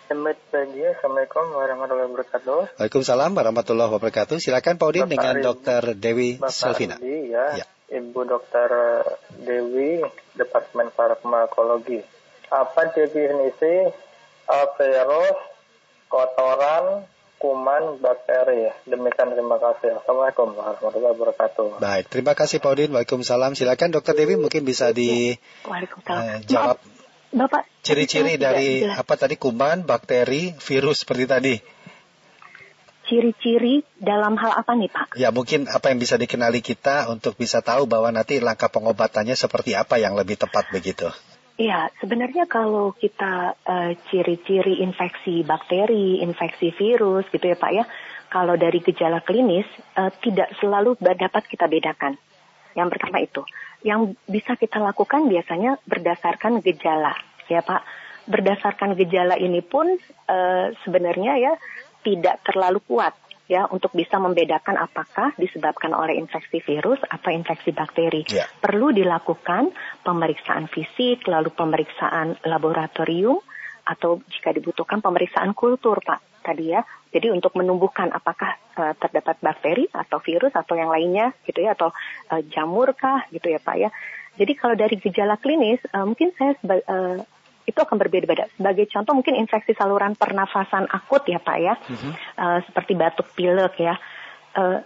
Selamat 0.10 0.42
pagi, 0.50 0.82
Assalamualaikum 0.82 1.46
warahmatullahi 1.54 2.10
wabarakatuh. 2.10 2.60
Waalaikumsalam 2.82 3.30
warahmatullahi 3.30 3.92
wabarakatuh. 3.94 4.42
Silakan 4.42 4.82
Pak 4.82 4.88
Udin 4.90 5.06
Bapak 5.06 5.14
dengan 5.14 5.36
Dokter 5.38 5.82
Dewi 5.94 6.42
Bapak. 6.42 6.82
Rudi 6.82 7.30
ya, 7.30 7.46
Ya. 7.62 7.66
Ibu 7.94 8.22
Dokter 8.26 8.70
Dewi, 9.38 10.02
Departemen 10.34 10.90
Farmakologi. 10.90 12.02
Apa 12.50 12.90
definisi 12.90 13.86
uh, 14.50 14.68
virus, 14.82 15.38
kotoran, 16.10 17.06
kuman, 17.38 18.02
bakteri? 18.02 18.74
Demikian 18.90 19.30
terima 19.30 19.62
kasih. 19.62 19.94
Assalamualaikum 19.94 20.58
warahmatullahi 20.58 21.14
wabarakatuh. 21.22 21.78
Baik, 21.78 22.10
terima 22.10 22.34
kasih 22.34 22.58
Pak 22.58 22.72
Udin. 22.74 22.90
Waalaikumsalam. 22.98 23.54
Silakan 23.54 23.94
Dokter 23.94 24.18
Dewi 24.18 24.42
mungkin 24.42 24.66
bisa 24.66 24.90
di 24.90 25.38
Waalaikumsalam. 25.70 26.18
eh, 26.26 26.38
jawab 26.50 26.82
Maaf, 26.82 26.98
Bapak, 27.30 27.62
ciri-ciri 27.86 28.42
dari 28.42 28.82
jelas. 28.82 29.06
apa 29.06 29.14
tadi 29.14 29.38
kuman, 29.38 29.86
bakteri, 29.86 30.58
virus 30.58 31.06
seperti 31.06 31.26
tadi. 31.30 31.56
ciri-ciri 33.10 33.82
dalam 33.98 34.38
hal 34.38 34.54
apa 34.54 34.78
nih 34.78 34.86
Pak? 34.86 35.18
Ya 35.18 35.34
mungkin 35.34 35.66
apa 35.66 35.90
yang 35.90 35.98
bisa 35.98 36.14
dikenali 36.14 36.62
kita 36.62 37.10
untuk 37.10 37.34
bisa 37.42 37.58
tahu 37.58 37.90
bahwa 37.90 38.14
nanti 38.14 38.38
langkah 38.38 38.70
pengobatannya 38.70 39.34
seperti 39.34 39.74
apa 39.74 39.98
yang 39.98 40.14
lebih 40.14 40.38
tepat 40.38 40.70
begitu. 40.70 41.10
Iya, 41.58 41.90
sebenarnya 42.00 42.46
kalau 42.46 42.94
kita 42.94 43.58
eh, 43.66 43.92
ciri-ciri 44.08 44.80
infeksi 44.86 45.42
bakteri, 45.42 46.22
infeksi 46.22 46.72
virus 46.72 47.28
gitu 47.34 47.50
ya 47.50 47.58
Pak 47.58 47.72
ya, 47.74 47.84
kalau 48.30 48.56
dari 48.56 48.80
gejala 48.80 49.26
klinis 49.26 49.68
eh, 49.98 50.12
tidak 50.22 50.54
selalu 50.62 50.96
dapat 51.02 51.44
kita 51.50 51.66
bedakan. 51.66 52.16
Yang 52.80 52.90
pertama 52.96 53.18
itu, 53.20 53.42
yang 53.84 54.16
bisa 54.24 54.56
kita 54.56 54.80
lakukan 54.80 55.28
biasanya 55.28 55.76
berdasarkan 55.84 56.64
gejala, 56.64 57.12
ya 57.52 57.60
Pak. 57.60 57.84
Berdasarkan 58.30 58.96
gejala 58.96 59.36
ini 59.36 59.60
pun 59.60 60.00
eh, 60.30 60.66
sebenarnya 60.86 61.34
ya 61.36 61.54
tidak 62.06 62.40
terlalu 62.48 62.80
kuat 62.88 63.12
ya 63.50 63.66
untuk 63.74 63.92
bisa 63.98 64.22
membedakan 64.22 64.78
apakah 64.78 65.34
disebabkan 65.36 65.92
oleh 65.98 66.22
infeksi 66.22 66.62
virus 66.62 67.02
atau 67.10 67.34
infeksi 67.34 67.74
bakteri 67.74 68.22
Ya. 68.30 68.46
perlu 68.62 68.94
dilakukan 68.94 69.74
pemeriksaan 70.06 70.70
fisik, 70.70 71.26
lalu 71.26 71.50
pemeriksaan 71.50 72.38
laboratorium, 72.46 73.42
atau 73.90 74.22
jika 74.30 74.54
dibutuhkan 74.54 75.02
pemeriksaan 75.02 75.58
kultur, 75.58 75.98
Pak. 76.06 76.29
Tadi 76.40 76.72
ya, 76.72 76.82
jadi 77.12 77.34
untuk 77.34 77.54
menumbuhkan 77.58 78.10
apakah 78.14 78.56
eh, 78.80 78.94
terdapat 78.98 79.38
bakteri 79.44 79.86
atau 79.92 80.22
virus 80.24 80.54
atau 80.56 80.74
yang 80.78 80.90
lainnya, 80.90 81.36
gitu 81.44 81.60
ya, 81.62 81.76
atau 81.76 81.92
eh, 82.32 82.42
jamur 82.54 82.96
kah, 82.96 83.28
gitu 83.34 83.52
ya, 83.52 83.60
Pak 83.60 83.76
ya. 83.78 83.90
Jadi 84.40 84.52
kalau 84.56 84.76
dari 84.80 84.96
gejala 84.96 85.36
klinis, 85.36 85.84
eh, 85.84 86.06
mungkin 86.06 86.32
saya 86.38 86.56
eh, 86.56 87.18
itu 87.70 87.78
akan 87.78 88.02
berbeda-beda. 88.02 88.50
Sebagai 88.58 88.90
contoh 88.90 89.14
mungkin 89.14 89.38
infeksi 89.38 89.78
saluran 89.78 90.18
pernafasan 90.18 90.90
akut 90.90 91.22
ya, 91.30 91.38
Pak 91.38 91.58
ya, 91.62 91.74
Eh, 92.40 92.60
seperti 92.66 92.94
batuk 92.98 93.28
pilek 93.38 93.78
ya. 93.78 93.96
Eh, 94.58 94.80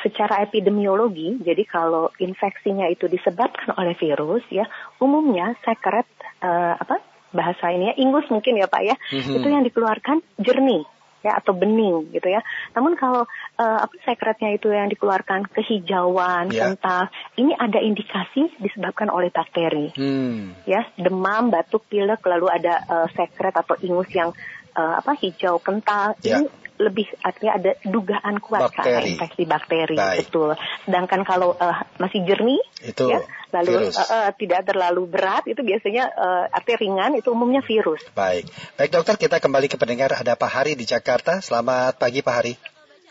secara 0.00 0.40
epidemiologi, 0.40 1.36
jadi 1.44 1.68
kalau 1.68 2.08
infeksinya 2.16 2.88
itu 2.88 3.12
disebabkan 3.12 3.76
oleh 3.76 3.92
virus, 3.92 4.40
ya 4.48 4.64
umumnya 5.02 5.52
sekret 5.60 6.08
eh, 6.40 6.74
apa 6.80 7.11
bahasa 7.32 7.72
ini 7.72 7.90
ya 7.90 7.94
ingus 7.98 8.28
mungkin 8.28 8.60
ya 8.60 8.68
pak 8.68 8.82
ya, 8.84 8.96
Mhm. 9.10 9.34
itu 9.40 9.48
yang 9.48 9.64
dikeluarkan 9.64 10.20
jernih 10.38 10.84
ya 11.22 11.38
atau 11.38 11.54
bening 11.54 12.10
gitu 12.10 12.26
ya. 12.26 12.42
Namun 12.74 12.98
kalau 12.98 13.24
eh, 13.54 13.78
apa 13.78 13.94
sekretnya 14.02 14.58
itu 14.58 14.74
yang 14.74 14.90
dikeluarkan 14.90 15.46
kehijauan, 15.54 16.50
Ya. 16.50 16.66
kental, 16.74 17.08
ini 17.38 17.54
ada 17.54 17.78
indikasi 17.78 18.50
disebabkan 18.58 19.06
oleh 19.06 19.30
bakteri 19.30 19.94
Hmm. 19.94 20.58
ya 20.66 20.82
demam 20.98 21.48
batuk 21.48 21.86
pilek 21.86 22.20
lalu 22.26 22.50
ada 22.50 22.74
eh, 22.82 23.08
sekret 23.14 23.54
atau 23.54 23.78
ingus 23.78 24.10
yang 24.10 24.34
eh, 24.72 24.94
apa 24.96 25.12
hijau 25.14 25.58
kental 25.58 26.16
Ya. 26.20 26.38
ini 26.38 26.48
lebih 26.74 27.06
artinya 27.20 27.52
ada 27.54 27.70
dugaan 27.84 28.36
kuat 28.36 28.66
Bakteri. 28.66 29.14
infeksi 29.14 29.44
bakteri 29.44 29.94
Baik. 29.94 30.26
betul 30.26 30.50
sedangkan 30.82 31.22
kalau 31.22 31.54
eh, 31.54 31.76
masih 31.96 32.24
jernih 32.24 32.58
Itu 32.82 33.06
ya 33.06 33.22
lalu 33.52 33.86
virus. 33.86 33.94
eh, 33.94 34.08
eh, 34.08 34.30
tidak 34.34 34.60
terlalu 34.64 35.02
berat 35.06 35.44
itu 35.44 35.60
biasanya 35.60 36.04
eh, 36.08 36.44
artinya 36.50 36.78
ringan 36.80 37.12
itu 37.14 37.28
umumnya 37.28 37.60
virus 37.60 38.02
Baik. 38.12 38.48
Baik 38.74 38.90
dokter, 38.90 39.14
kita 39.16 39.38
kembali 39.38 39.66
ke 39.66 39.76
pendengar. 39.76 40.10
Ada 40.12 40.34
Pak 40.34 40.50
Hari 40.50 40.72
di 40.72 40.82
Jakarta. 40.82 41.38
Selamat 41.38 41.96
pagi 41.96 42.18
Pak 42.18 42.34
Hari. 42.34 42.54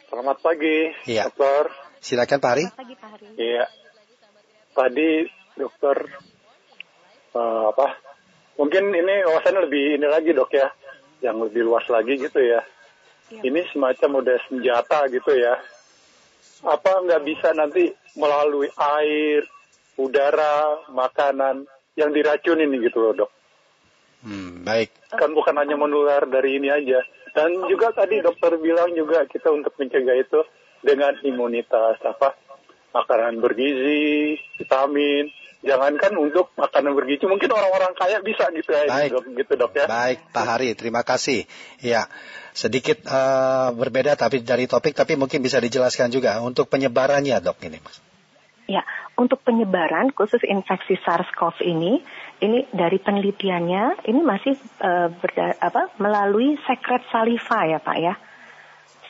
Selamat 0.03 0.37
pagi, 0.39 0.77
Iya. 1.05 1.29
dokter. 1.29 1.71
Silakan 1.97 2.37
Pak 2.37 2.49
Hari. 2.49 2.65
pagi 2.73 2.95
Pak 2.95 3.09
Hari 3.09 3.25
Iya. 3.37 3.65
Tadi 4.71 5.09
dokter 5.53 5.97
eh, 7.31 7.63
apa? 7.67 7.87
Mungkin 8.53 8.83
ini 8.89 9.15
wawasannya 9.23 9.61
lebih 9.63 9.95
ini 9.95 10.05
lagi 10.05 10.31
dok 10.31 10.51
ya, 10.51 10.67
yang 11.21 11.37
lebih 11.41 11.65
luas 11.65 11.85
lagi 11.87 12.17
gitu 12.17 12.41
ya. 12.41 12.61
Iya. 13.31 13.41
Ini 13.47 13.61
semacam 13.71 14.25
udah 14.25 14.37
senjata 14.49 15.07
gitu 15.07 15.31
ya. 15.31 15.55
Apa 16.67 17.01
nggak 17.05 17.23
bisa 17.23 17.55
nanti 17.55 17.89
melalui 18.19 18.67
air, 18.75 19.47
udara, 19.95 20.89
makanan 20.91 21.65
yang 21.95 22.11
diracunin 22.11 22.69
gitu 22.81 22.99
loh 22.99 23.13
dok? 23.25 23.31
Hmm, 24.21 24.61
baik. 24.61 24.93
Kan 25.13 25.33
bukan 25.33 25.57
hanya 25.57 25.77
menular 25.77 26.25
dari 26.29 26.61
ini 26.61 26.69
aja. 26.69 27.01
Dan 27.31 27.65
juga 27.71 27.95
tadi 27.95 28.19
dokter 28.19 28.59
bilang 28.59 28.91
juga 28.91 29.23
kita 29.25 29.49
untuk 29.49 29.73
mencegah 29.79 30.17
itu 30.19 30.43
dengan 30.83 31.15
imunitas 31.23 31.97
apa 32.03 32.35
makanan 32.91 33.39
bergizi, 33.39 34.35
vitamin. 34.59 35.31
Jangankan 35.61 36.17
untuk 36.17 36.49
makanan 36.57 36.97
bergizi, 36.97 37.29
mungkin 37.29 37.53
orang-orang 37.53 37.93
kaya 37.93 38.17
bisa 38.25 38.49
gitu 38.49 38.73
ya, 38.73 38.89
Baik. 38.89 39.13
dok, 39.13 39.25
gitu 39.29 39.53
dok 39.53 39.71
ya. 39.77 39.85
Baik, 39.85 40.33
Pak 40.33 40.45
Hari, 40.49 40.73
terima 40.73 41.05
kasih. 41.05 41.45
Ya, 41.85 42.09
sedikit 42.57 43.05
eh, 43.05 43.69
berbeda 43.77 44.17
tapi 44.17 44.41
dari 44.41 44.65
topik, 44.65 44.97
tapi 44.97 45.13
mungkin 45.13 45.45
bisa 45.45 45.61
dijelaskan 45.61 46.09
juga 46.09 46.41
untuk 46.41 46.65
penyebarannya, 46.65 47.37
dok 47.45 47.61
ini, 47.61 47.77
mas. 47.77 48.01
Ya, 48.65 48.81
untuk 49.21 49.45
penyebaran 49.45 50.09
khusus 50.17 50.41
infeksi 50.47 50.97
SARS-CoV 50.97 51.61
ini, 51.61 52.01
ini 52.41 52.65
dari 52.73 52.97
penelitiannya 52.97 54.09
ini 54.09 54.21
masih 54.25 54.57
eh, 54.57 55.07
berda- 55.13 55.61
apa, 55.61 55.93
melalui 56.01 56.57
sekret 56.65 57.05
saliva 57.13 57.69
ya 57.69 57.77
Pak 57.77 57.97
ya. 58.01 58.17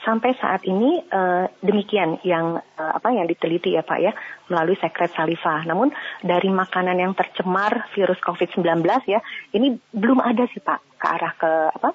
Sampai 0.01 0.34
saat 0.34 0.65
ini 0.65 0.98
eh, 0.98 1.46
demikian 1.62 2.17
yang 2.25 2.58
eh, 2.58 2.91
apa 2.98 3.13
yang 3.13 3.29
diteliti 3.29 3.77
ya 3.77 3.86
Pak 3.86 4.00
ya 4.01 4.12
melalui 4.50 4.74
sekret 4.81 5.13
saliva. 5.13 5.62
Namun 5.62 5.93
dari 6.25 6.50
makanan 6.50 6.98
yang 6.98 7.13
tercemar 7.13 7.86
virus 7.93 8.17
COVID-19 8.25 8.81
ya, 9.05 9.22
ini 9.53 9.77
belum 9.93 10.17
ada 10.25 10.50
sih 10.50 10.58
Pak 10.58 10.98
ke 10.98 11.05
arah 11.05 11.34
ke 11.38 11.51
apa 11.70 11.89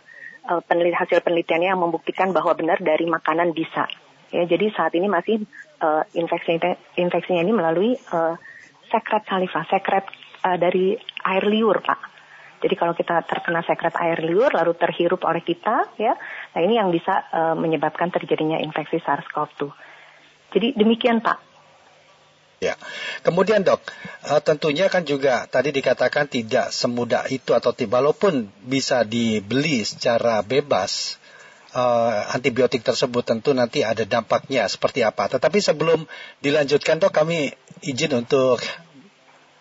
eh, 0.47 0.61
penelit 0.71 0.95
hasil 0.95 1.19
penelitiannya 1.19 1.75
yang 1.75 1.83
membuktikan 1.83 2.31
bahwa 2.31 2.55
benar 2.55 2.79
dari 2.79 3.11
makanan 3.11 3.51
bisa. 3.51 3.91
Ya, 4.31 4.43
jadi 4.47 4.71
saat 4.75 4.95
ini 4.95 5.07
masih 5.11 5.43
eh, 5.83 6.03
infeksi 6.15 6.59
infeksinya 6.99 7.43
ini 7.43 7.53
melalui 7.55 7.95
eh, 7.95 8.35
sekret 8.91 9.27
saliva, 9.27 9.63
sekret 9.67 10.07
eh, 10.47 10.57
dari 10.59 10.95
air 11.27 11.45
liur, 11.47 11.83
Pak. 11.83 12.01
Jadi 12.57 12.75
kalau 12.75 12.97
kita 12.97 13.21
terkena 13.29 13.61
sekret 13.63 13.93
air 14.01 14.19
liur 14.25 14.49
lalu 14.49 14.73
terhirup 14.75 15.21
oleh 15.29 15.45
kita, 15.45 15.93
ya, 16.01 16.17
nah 16.57 16.61
ini 16.65 16.81
yang 16.81 16.89
bisa 16.89 17.29
eh, 17.29 17.55
menyebabkan 17.57 18.09
terjadinya 18.09 18.57
infeksi 18.61 19.01
SARS-CoV-2. 19.05 19.63
Jadi 20.57 20.69
demikian, 20.79 21.21
Pak. 21.21 21.39
Ya, 22.57 22.73
kemudian 23.21 23.61
dok, 23.61 23.85
eh, 24.25 24.41
tentunya 24.41 24.89
kan 24.89 25.05
juga 25.05 25.45
tadi 25.45 25.77
dikatakan 25.77 26.25
tidak 26.25 26.73
semudah 26.73 27.29
itu 27.29 27.53
atau 27.53 27.77
ti- 27.77 27.85
walaupun 27.85 28.49
bisa 28.65 29.05
dibeli 29.05 29.85
secara 29.85 30.41
bebas 30.41 31.21
eh, 31.77 32.21
antibiotik 32.33 32.81
tersebut 32.81 33.21
tentu 33.21 33.53
nanti 33.53 33.85
ada 33.85 34.09
dampaknya 34.09 34.65
seperti 34.65 35.05
apa. 35.05 35.29
Tetapi 35.29 35.61
sebelum 35.61 36.09
dilanjutkan 36.41 36.97
dok, 36.97 37.13
kami 37.13 37.53
izin 37.85 38.17
untuk 38.17 38.57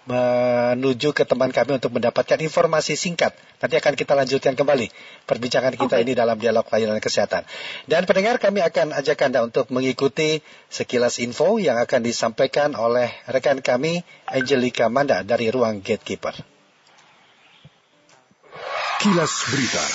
menuju 0.05 1.17
ke 1.17 1.25
teman 1.25 1.49
kami 1.49 1.81
untuk 1.81 1.97
mendapatkan 1.97 2.37
informasi 2.37 2.93
singkat. 2.93 3.33
Nanti 3.57 3.75
akan 3.81 3.93
kita 3.97 4.13
lanjutkan 4.13 4.53
kembali 4.53 4.93
perbincangan 5.25 5.73
kita 5.73 5.97
Oke. 5.97 6.03
ini 6.05 6.13
dalam 6.13 6.37
dialog 6.37 6.65
layanan 6.69 7.01
kesehatan. 7.01 7.41
Dan 7.89 8.05
pendengar 8.05 8.37
kami 8.37 8.61
akan 8.61 8.93
ajak 8.93 9.17
Anda 9.25 9.41
untuk 9.41 9.73
mengikuti 9.73 10.45
sekilas 10.69 11.17
info 11.17 11.57
yang 11.57 11.81
akan 11.81 12.05
disampaikan 12.05 12.77
oleh 12.77 13.09
rekan 13.25 13.65
kami 13.65 14.05
Angelica 14.29 14.93
Manda 14.93 15.25
dari 15.25 15.49
ruang 15.49 15.81
Gatekeeper. 15.81 16.37
Kilas 19.01 19.33
Berita. 19.49 19.85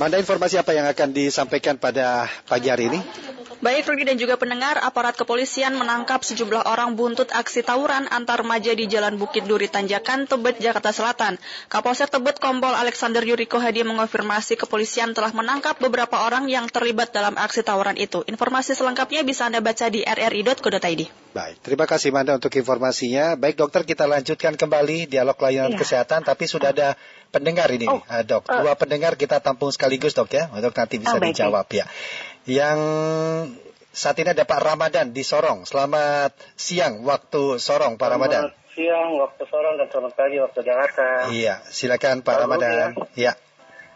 Manda 0.00 0.18
informasi 0.18 0.58
apa 0.58 0.74
yang 0.74 0.88
akan 0.88 1.14
disampaikan 1.14 1.78
pada 1.78 2.26
pagi 2.48 2.72
hari 2.72 2.90
ini? 2.90 3.31
Baik 3.62 3.94
Rudi 3.94 4.02
dan 4.02 4.18
juga 4.18 4.34
pendengar, 4.34 4.74
aparat 4.82 5.14
kepolisian 5.14 5.78
menangkap 5.78 6.18
sejumlah 6.26 6.66
orang 6.66 6.98
buntut 6.98 7.30
aksi 7.30 7.62
tawuran 7.62 8.10
antar 8.10 8.42
remaja 8.42 8.74
di 8.74 8.90
Jalan 8.90 9.14
Bukit 9.14 9.46
Duri 9.46 9.70
Tanjakan, 9.70 10.26
Tebet, 10.26 10.58
Jakarta 10.58 10.90
Selatan. 10.90 11.38
Kapolsek 11.70 12.10
Tebet 12.10 12.42
Kompol 12.42 12.74
Alexander 12.74 13.22
Yuriko 13.22 13.62
Hadi 13.62 13.86
mengonfirmasi 13.86 14.58
kepolisian 14.58 15.14
telah 15.14 15.30
menangkap 15.30 15.78
beberapa 15.78 16.26
orang 16.26 16.50
yang 16.50 16.66
terlibat 16.66 17.14
dalam 17.14 17.38
aksi 17.38 17.62
tawuran 17.62 17.94
itu. 18.02 18.26
Informasi 18.26 18.74
selengkapnya 18.74 19.22
bisa 19.22 19.46
Anda 19.46 19.62
baca 19.62 19.86
di 19.86 20.02
rri.co.id. 20.02 21.02
Baik, 21.30 21.56
terima 21.62 21.86
kasih 21.86 22.10
Manda 22.10 22.34
untuk 22.34 22.50
informasinya. 22.58 23.38
Baik 23.38 23.62
dokter, 23.62 23.86
kita 23.86 24.10
lanjutkan 24.10 24.58
kembali 24.58 25.06
dialog 25.06 25.38
layanan 25.38 25.70
iya. 25.70 25.78
kesehatan, 25.78 26.26
tapi 26.26 26.50
sudah 26.50 26.74
ada 26.74 26.98
pendengar 27.30 27.70
ini, 27.70 27.86
oh, 27.86 28.02
nih, 28.02 28.26
dok. 28.26 28.42
Uh, 28.50 28.66
Dua 28.66 28.74
pendengar 28.74 29.14
kita 29.14 29.38
tampung 29.38 29.70
sekaligus 29.70 30.12
dok 30.18 30.28
ya, 30.34 30.50
untuk 30.50 30.74
nanti 30.74 30.98
bisa 30.98 31.16
oh, 31.16 31.22
dijawab 31.22 31.70
ya 31.70 31.86
yang 32.48 32.78
saat 33.92 34.16
ini 34.18 34.34
ada 34.34 34.42
Pak 34.48 34.60
Ramadan 34.62 35.14
di 35.14 35.22
Sorong. 35.22 35.68
Selamat 35.68 36.34
siang 36.56 37.04
waktu 37.06 37.60
Sorong, 37.60 38.00
Pak 38.00 38.08
Ramadan. 38.08 38.50
Selamat 38.50 38.72
siang 38.74 39.10
waktu 39.20 39.42
Sorong 39.46 39.74
dan 39.78 39.86
selamat 39.92 40.12
pagi 40.16 40.36
waktu 40.40 40.60
Jakarta. 40.64 41.06
Iya, 41.30 41.54
silakan 41.68 42.24
Pak 42.24 42.36
Ramadan. 42.40 42.96
Ya. 43.14 43.36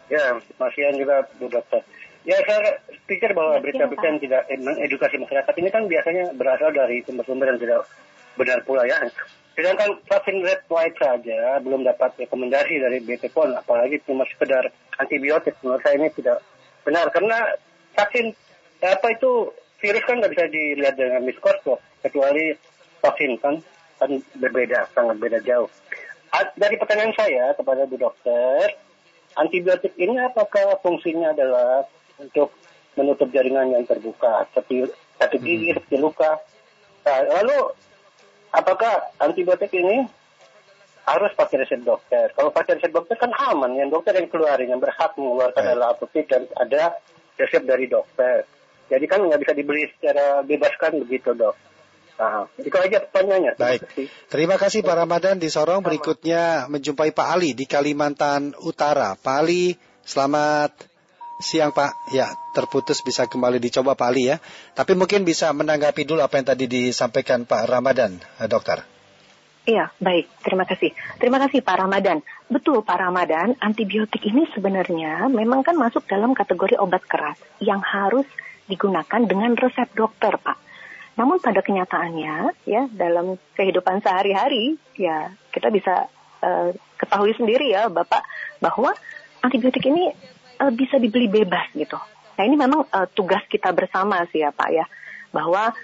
Ya, 0.07 0.39
masih 0.55 0.95
juga 0.95 1.27
Bu 1.35 1.51
Dokter. 1.51 1.83
Ya, 2.23 2.39
saya 2.43 2.79
pikir 3.07 3.31
bahwa 3.31 3.59
berita-berita 3.63 4.03
yang 4.03 4.19
tidak 4.19 4.41
mengedukasi 4.51 5.15
masyarakat 5.19 5.53
ini 5.63 5.69
kan 5.71 5.83
biasanya 5.87 6.25
berasal 6.35 6.75
dari 6.75 6.99
sumber-sumber 7.07 7.55
yang 7.55 7.59
tidak 7.59 7.87
benar 8.35 8.59
pula 8.67 8.83
ya. 8.83 8.99
Sedangkan 9.57 9.97
vaksin 10.05 10.45
red 10.45 10.61
white 10.69 10.99
saja 11.01 11.57
belum 11.63 11.87
dapat 11.87 12.13
rekomendasi 12.19 12.77
dari 12.77 13.01
BPOM, 13.01 13.57
apalagi 13.57 14.03
cuma 14.05 14.27
sekedar 14.29 14.69
antibiotik. 14.99 15.57
Menurut 15.65 15.81
saya 15.81 15.97
ini 15.97 16.11
tidak 16.13 16.43
benar 16.85 17.09
karena 17.09 17.57
vaksin 17.97 18.31
apa 18.85 19.07
itu 19.09 19.49
virus 19.81 20.03
kan 20.05 20.21
nggak 20.21 20.33
bisa 20.37 20.45
dilihat 20.53 20.95
dengan 20.95 21.25
mikroskop 21.25 21.81
kecuali 22.05 22.53
vaksin 23.01 23.41
kan 23.41 23.57
kan 23.97 24.11
berbeda 24.37 24.93
sangat 24.93 25.17
beda 25.17 25.41
jauh. 25.41 25.69
Dari 26.53 26.75
pertanyaan 26.77 27.17
saya 27.17 27.57
kepada 27.57 27.89
Bu 27.89 27.97
Dokter, 27.97 28.77
antibiotik 29.33 29.97
ini 29.97 30.21
apakah 30.21 30.77
fungsinya 30.85 31.33
adalah 31.33 31.87
untuk 32.21 32.53
menutup 32.93 33.29
jaringan 33.33 33.73
yang 33.73 33.85
terbuka 33.85 34.45
seperti 34.51 34.89
sakit 35.17 35.39
gigi, 35.41 35.73
hmm. 35.73 35.75
seperti 35.81 35.97
luka. 35.97 36.41
Nah, 37.05 37.19
lalu 37.41 37.73
apakah 38.53 39.13
antibiotik 39.21 39.73
ini 39.73 40.05
harus 41.07 41.31
pakai 41.37 41.63
resep 41.63 41.81
dokter? 41.81 42.33
Kalau 42.35 42.51
pakai 42.51 42.77
resep 42.77 42.91
dokter 42.91 43.15
kan 43.15 43.31
aman, 43.31 43.73
yang 43.77 43.89
dokter 43.89 44.13
yang 44.17 44.27
keluarin, 44.27 44.69
yang 44.69 44.81
berhak 44.81 45.15
mengeluarkan 45.15 45.63
adalah 45.63 45.95
apotek 45.95 46.27
dan 46.27 46.45
ada 46.59 46.97
resep 47.37 47.63
dari 47.63 47.85
dokter. 47.85 48.43
Jadi 48.87 49.05
kan 49.05 49.21
nggak 49.21 49.41
bisa 49.43 49.53
dibeli 49.53 49.85
secara 49.87 50.41
bebas 50.41 50.73
kan 50.79 50.95
begitu 50.97 51.31
dok. 51.37 51.55
Nah, 52.17 52.49
itu 52.57 52.73
aja 52.73 52.97
pertanyaannya. 53.05 53.53
Baik. 53.61 53.81
Terima 54.25 54.57
kasih 54.57 54.81
Pak 54.81 54.95
Ramadan 55.05 55.37
di 55.37 55.53
Sorong. 55.53 55.85
Berikutnya 55.85 56.65
menjumpai 56.65 57.13
Pak 57.13 57.27
Ali 57.29 57.53
di 57.53 57.69
Kalimantan 57.69 58.57
Utara. 58.57 59.13
Pak 59.13 59.35
Ali, 59.45 59.77
selamat 60.01 60.73
siang 61.37 61.69
Pak. 61.69 62.09
Ya, 62.17 62.33
terputus 62.57 63.05
bisa 63.05 63.29
kembali 63.29 63.61
dicoba 63.61 63.93
Pak 63.93 64.07
Ali 64.09 64.33
ya. 64.33 64.41
Tapi 64.73 64.97
mungkin 64.97 65.29
bisa 65.29 65.53
menanggapi 65.53 66.09
dulu 66.09 66.25
apa 66.25 66.41
yang 66.41 66.47
tadi 66.49 66.65
disampaikan 66.65 67.45
Pak 67.45 67.69
Ramadan, 67.69 68.17
dokter. 68.49 68.96
Iya, 69.67 69.91
baik. 69.99 70.31
Terima 70.47 70.63
kasih. 70.63 70.95
Terima 71.19 71.43
kasih 71.43 71.59
Pak 71.59 71.75
Ramadan. 71.75 72.23
Betul 72.47 72.87
Pak 72.87 73.03
Ramadan, 73.03 73.51
antibiotik 73.59 74.23
ini 74.23 74.47
sebenarnya 74.55 75.27
memang 75.27 75.59
kan 75.59 75.75
masuk 75.75 76.07
dalam 76.07 76.31
kategori 76.31 76.79
obat 76.79 77.03
keras 77.03 77.35
yang 77.59 77.83
harus 77.83 78.23
digunakan 78.71 79.27
dengan 79.27 79.59
resep 79.59 79.91
dokter, 79.91 80.39
Pak. 80.39 80.55
Namun 81.19 81.43
pada 81.43 81.59
kenyataannya, 81.59 82.55
ya 82.63 82.87
dalam 82.95 83.35
kehidupan 83.59 83.99
sehari-hari, 83.99 84.79
ya 84.95 85.35
kita 85.51 85.67
bisa 85.67 86.07
uh, 86.39 86.71
ketahui 86.95 87.35
sendiri 87.35 87.67
ya, 87.67 87.91
Bapak, 87.91 88.23
bahwa 88.63 88.95
antibiotik 89.43 89.83
ini 89.83 90.15
uh, 90.63 90.71
bisa 90.71 90.95
dibeli 90.95 91.27
bebas 91.27 91.75
gitu. 91.75 91.99
Nah 92.39 92.43
ini 92.47 92.55
memang 92.55 92.87
uh, 92.87 93.07
tugas 93.11 93.43
kita 93.51 93.75
bersama 93.75 94.23
sih 94.31 94.47
ya 94.47 94.55
Pak 94.55 94.69
ya, 94.71 94.87
bahwa 95.35 95.75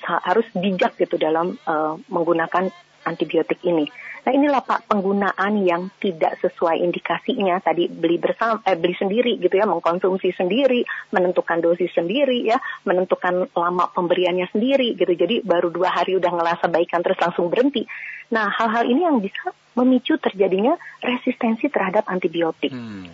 harus 0.00 0.48
bijak 0.56 0.96
gitu 0.96 1.20
dalam 1.20 1.60
menggunakan 2.08 2.72
antibiotik 3.04 3.60
ini. 3.64 3.86
Nah 4.22 4.30
inilah 4.30 4.62
Pak 4.62 4.86
penggunaan 4.86 5.66
yang 5.66 5.90
tidak 5.98 6.38
sesuai 6.38 6.78
indikasinya 6.78 7.58
tadi 7.58 7.90
beli 7.90 8.22
bersama 8.22 8.62
eh, 8.62 8.78
beli 8.78 8.94
sendiri 8.94 9.34
gitu 9.42 9.50
ya 9.58 9.66
mengkonsumsi 9.66 10.30
sendiri 10.30 10.86
menentukan 11.10 11.58
dosis 11.58 11.90
sendiri 11.90 12.46
ya 12.46 12.62
menentukan 12.86 13.50
lama 13.50 13.90
pemberiannya 13.90 14.46
sendiri 14.54 14.94
gitu 14.94 15.10
jadi 15.18 15.42
baru 15.42 15.74
dua 15.74 15.90
hari 15.90 16.14
udah 16.14 16.30
ngerasa 16.38 16.70
baikan 16.70 17.02
terus 17.02 17.18
langsung 17.18 17.50
berhenti. 17.50 17.82
Nah 18.30 18.46
hal-hal 18.46 18.86
ini 18.86 19.02
yang 19.02 19.18
bisa 19.18 19.50
memicu 19.74 20.14
terjadinya 20.22 20.78
resistensi 21.02 21.66
terhadap 21.66 22.06
antibiotik. 22.06 22.70
Hmm. 22.70 23.10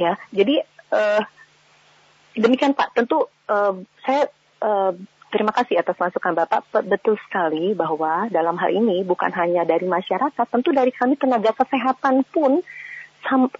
Ya 0.00 0.16
jadi 0.32 0.64
uh, 0.96 1.20
demikian 2.32 2.72
Pak 2.72 2.96
tentu 2.96 3.28
uh, 3.52 3.76
saya 4.00 4.32
uh, 4.64 4.96
Terima 5.28 5.52
kasih 5.52 5.76
atas 5.76 6.00
masukan 6.00 6.32
Bapak. 6.32 6.72
Betul 6.88 7.20
sekali 7.28 7.76
bahwa 7.76 8.32
dalam 8.32 8.56
hal 8.56 8.72
ini 8.72 9.04
bukan 9.04 9.28
hanya 9.36 9.68
dari 9.68 9.84
masyarakat, 9.84 10.46
tentu 10.48 10.72
dari 10.72 10.88
kami 10.88 11.20
tenaga 11.20 11.52
kesehatan 11.52 12.24
pun 12.32 12.64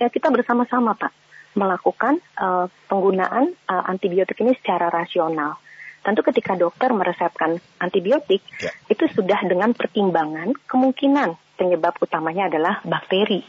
ya 0.01 0.09
kita 0.09 0.33
bersama-sama 0.33 0.97
Pak 0.97 1.13
melakukan 1.53 2.23
uh, 2.39 2.71
penggunaan 2.89 3.53
uh, 3.69 3.85
antibiotik 3.85 4.41
ini 4.41 4.57
secara 4.57 4.89
rasional. 4.89 5.61
Tentu 6.01 6.23
ketika 6.25 6.55
dokter 6.55 6.89
meresepkan 6.95 7.61
antibiotik 7.83 8.41
ya. 8.63 8.73
itu 8.89 9.05
sudah 9.13 9.45
dengan 9.45 9.75
pertimbangan 9.75 10.55
kemungkinan 10.65 11.37
penyebab 11.59 11.99
utamanya 12.01 12.49
adalah 12.49 12.81
bakteri. 12.87 13.43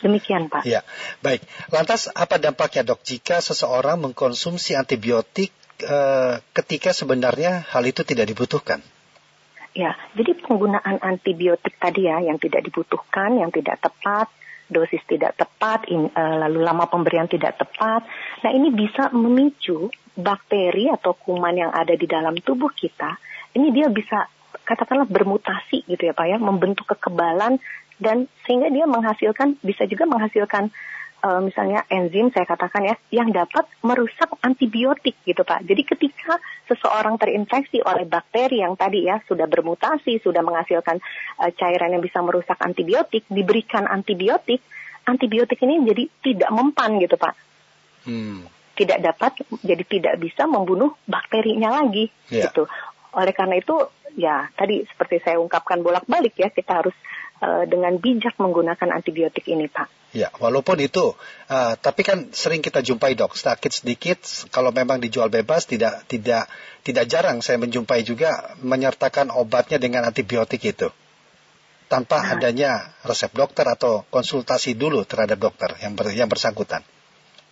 Demikian 0.00 0.48
Pak. 0.48 0.64
Ya, 0.64 0.80
baik. 1.20 1.44
Lantas 1.68 2.08
apa 2.16 2.40
dampaknya 2.40 2.94
dok 2.94 3.04
jika 3.04 3.44
seseorang 3.44 4.00
mengkonsumsi 4.00 4.72
antibiotik 4.72 5.52
ketika 6.52 6.90
sebenarnya 6.92 7.64
hal 7.72 7.84
itu 7.88 8.04
tidak 8.04 8.28
dibutuhkan? 8.30 8.80
Ya, 9.70 9.94
jadi 10.18 10.34
penggunaan 10.42 10.98
antibiotik 10.98 11.78
tadi 11.78 12.10
ya 12.10 12.18
yang 12.18 12.42
tidak 12.42 12.66
dibutuhkan, 12.66 13.38
yang 13.38 13.54
tidak 13.54 13.78
tepat, 13.78 14.26
dosis 14.66 15.02
tidak 15.06 15.38
tepat, 15.38 15.86
in, 15.90 16.10
uh, 16.10 16.36
lalu 16.46 16.62
lama 16.62 16.90
pemberian 16.90 17.30
tidak 17.30 17.58
tepat. 17.58 18.02
Nah, 18.42 18.50
ini 18.50 18.74
bisa 18.74 19.14
memicu 19.14 19.90
bakteri 20.18 20.90
atau 20.90 21.14
kuman 21.14 21.54
yang 21.54 21.70
ada 21.70 21.94
di 21.94 22.06
dalam 22.10 22.34
tubuh 22.42 22.70
kita. 22.74 23.14
Ini 23.54 23.70
dia 23.70 23.86
bisa 23.90 24.26
katakanlah 24.66 25.06
bermutasi 25.06 25.86
gitu 25.86 26.02
ya 26.02 26.14
Pak 26.14 26.26
ya, 26.26 26.38
membentuk 26.38 26.86
kekebalan 26.90 27.58
dan 27.98 28.30
sehingga 28.46 28.70
dia 28.70 28.86
menghasilkan 28.86 29.58
bisa 29.62 29.86
juga 29.86 30.06
menghasilkan 30.06 30.70
uh, 31.20 31.40
misalnya 31.40 31.84
enzim 31.92 32.32
saya 32.32 32.48
katakan 32.48 32.88
ya 32.88 32.96
yang 33.12 33.30
dapat 33.30 33.68
merusak 33.84 34.28
antibiotik 34.40 35.16
gitu 35.24 35.44
Pak. 35.44 35.64
Jadi 35.64 35.82
ketika 35.84 36.40
seseorang 36.66 37.20
terinfeksi 37.20 37.84
oleh 37.84 38.08
bakteri 38.08 38.64
yang 38.64 38.74
tadi 38.74 39.06
ya 39.06 39.20
sudah 39.28 39.46
bermutasi, 39.46 40.20
sudah 40.20 40.40
menghasilkan 40.40 40.98
uh, 41.40 41.50
cairan 41.54 41.94
yang 41.96 42.02
bisa 42.02 42.20
merusak 42.24 42.56
antibiotik, 42.60 43.28
diberikan 43.28 43.84
antibiotik, 43.86 44.64
antibiotik 45.04 45.60
ini 45.64 45.84
jadi 45.84 46.04
tidak 46.24 46.50
mempan 46.50 46.96
gitu 47.00 47.16
Pak. 47.20 47.34
Hmm. 48.08 48.48
Tidak 48.74 48.98
dapat 49.04 49.44
jadi 49.60 49.84
tidak 49.84 50.14
bisa 50.24 50.48
membunuh 50.48 50.96
bakterinya 51.04 51.68
lagi 51.84 52.08
yeah. 52.32 52.48
gitu. 52.48 52.64
Oleh 53.12 53.34
karena 53.36 53.60
itu 53.60 53.76
ya 54.16 54.50
tadi 54.54 54.82
seperti 54.86 55.22
saya 55.22 55.36
ungkapkan 55.38 55.82
bolak-balik 55.84 56.34
ya 56.38 56.48
kita 56.50 56.82
harus 56.82 56.96
uh, 57.40 57.64
dengan 57.66 57.96
bijak 57.96 58.36
menggunakan 58.36 58.88
antibiotik 58.92 59.48
ini, 59.48 59.66
Pak. 59.66 59.88
Ya, 60.10 60.26
walaupun 60.42 60.82
itu, 60.82 61.14
uh, 61.50 61.74
tapi 61.78 62.02
kan 62.02 62.34
sering 62.34 62.62
kita 62.62 62.82
jumpai 62.82 63.14
dok, 63.14 63.38
sakit 63.38 63.70
sedikit, 63.70 64.18
kalau 64.50 64.74
memang 64.74 64.98
dijual 64.98 65.30
bebas 65.30 65.70
tidak 65.70 66.02
tidak 66.10 66.50
tidak 66.82 67.04
jarang 67.06 67.38
saya 67.44 67.62
menjumpai 67.62 68.02
juga 68.02 68.56
menyertakan 68.58 69.30
obatnya 69.30 69.78
dengan 69.78 70.02
antibiotik 70.08 70.64
itu 70.66 70.90
tanpa 71.90 72.22
nah. 72.22 72.38
adanya 72.38 72.72
resep 73.02 73.34
dokter 73.34 73.66
atau 73.66 74.06
konsultasi 74.14 74.78
dulu 74.78 75.02
terhadap 75.02 75.42
dokter 75.42 75.74
yang 75.82 75.98
ber, 75.98 76.14
yang 76.14 76.30
bersangkutan. 76.30 76.86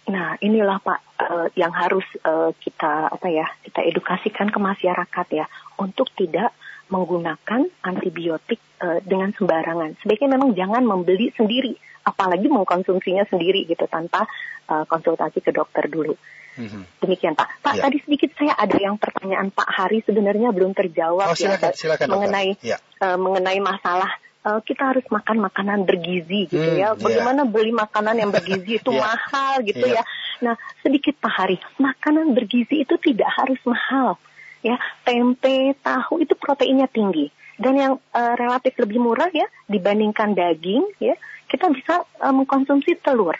Nah, 0.08 0.40
inilah 0.40 0.80
Pak 0.80 1.00
uh, 1.20 1.46
yang 1.52 1.72
harus 1.76 2.04
uh, 2.24 2.50
kita 2.56 3.12
apa 3.12 3.28
ya 3.28 3.44
kita 3.60 3.84
edukasikan 3.84 4.48
ke 4.48 4.56
masyarakat 4.56 5.26
ya 5.36 5.46
untuk 5.76 6.08
tidak 6.16 6.56
menggunakan 6.88 7.68
antibiotik 7.84 8.56
uh, 8.80 9.04
dengan 9.04 9.36
sembarangan. 9.36 10.00
Sebaiknya 10.00 10.40
memang 10.40 10.56
jangan 10.56 10.80
membeli 10.80 11.28
sendiri, 11.36 11.76
apalagi 12.08 12.48
mengkonsumsinya 12.48 13.28
sendiri 13.28 13.68
gitu 13.68 13.84
tanpa 13.84 14.24
uh, 14.72 14.88
konsultasi 14.88 15.44
ke 15.44 15.52
dokter 15.52 15.84
dulu. 15.92 16.16
Mm-hmm. 16.58 16.82
Demikian 17.04 17.34
Pak. 17.38 17.62
Pak 17.62 17.74
ya. 17.78 17.82
tadi 17.86 18.02
sedikit 18.02 18.34
saya 18.34 18.56
ada 18.58 18.74
yang 18.80 18.98
pertanyaan 18.98 19.54
Pak 19.54 19.68
Hari 19.68 20.02
sebenarnya 20.02 20.50
belum 20.50 20.74
terjawab 20.74 21.30
oh, 21.30 21.36
silakan, 21.38 21.70
ya 21.70 21.78
silakan, 21.78 22.06
mengenai 22.10 22.50
ya. 22.64 22.80
uh, 23.04 23.14
mengenai 23.14 23.60
masalah 23.62 24.10
uh, 24.44 24.60
kita 24.62 24.94
harus 24.94 25.06
makan 25.10 25.42
makanan 25.42 25.88
bergizi 25.88 26.46
gitu 26.50 26.58
hmm, 26.58 26.78
ya. 26.78 26.88
Bagaimana 26.94 27.42
yeah. 27.46 27.50
beli 27.50 27.72
makanan 27.74 28.14
yang 28.20 28.30
bergizi 28.30 28.78
itu 28.78 28.90
yeah. 28.94 29.02
mahal 29.02 29.54
gitu 29.64 29.86
yeah. 29.86 30.02
ya. 30.02 30.02
Nah, 30.38 30.54
sedikit 30.84 31.18
Pak 31.18 31.32
Hari, 31.34 31.56
makanan 31.82 32.36
bergizi 32.36 32.86
itu 32.86 32.94
tidak 33.02 33.30
harus 33.34 33.58
mahal. 33.66 34.20
Ya, 34.62 34.74
tempe, 35.06 35.74
tahu 35.82 36.22
itu 36.22 36.34
proteinnya 36.34 36.90
tinggi. 36.90 37.30
Dan 37.58 37.74
yang 37.74 37.94
uh, 38.14 38.34
relatif 38.38 38.74
lebih 38.78 39.02
murah 39.02 39.30
ya 39.34 39.46
dibandingkan 39.66 40.34
daging 40.34 40.82
ya, 41.02 41.18
kita 41.50 41.70
bisa 41.74 42.06
uh, 42.22 42.34
mengkonsumsi 42.34 42.98
telur. 43.02 43.34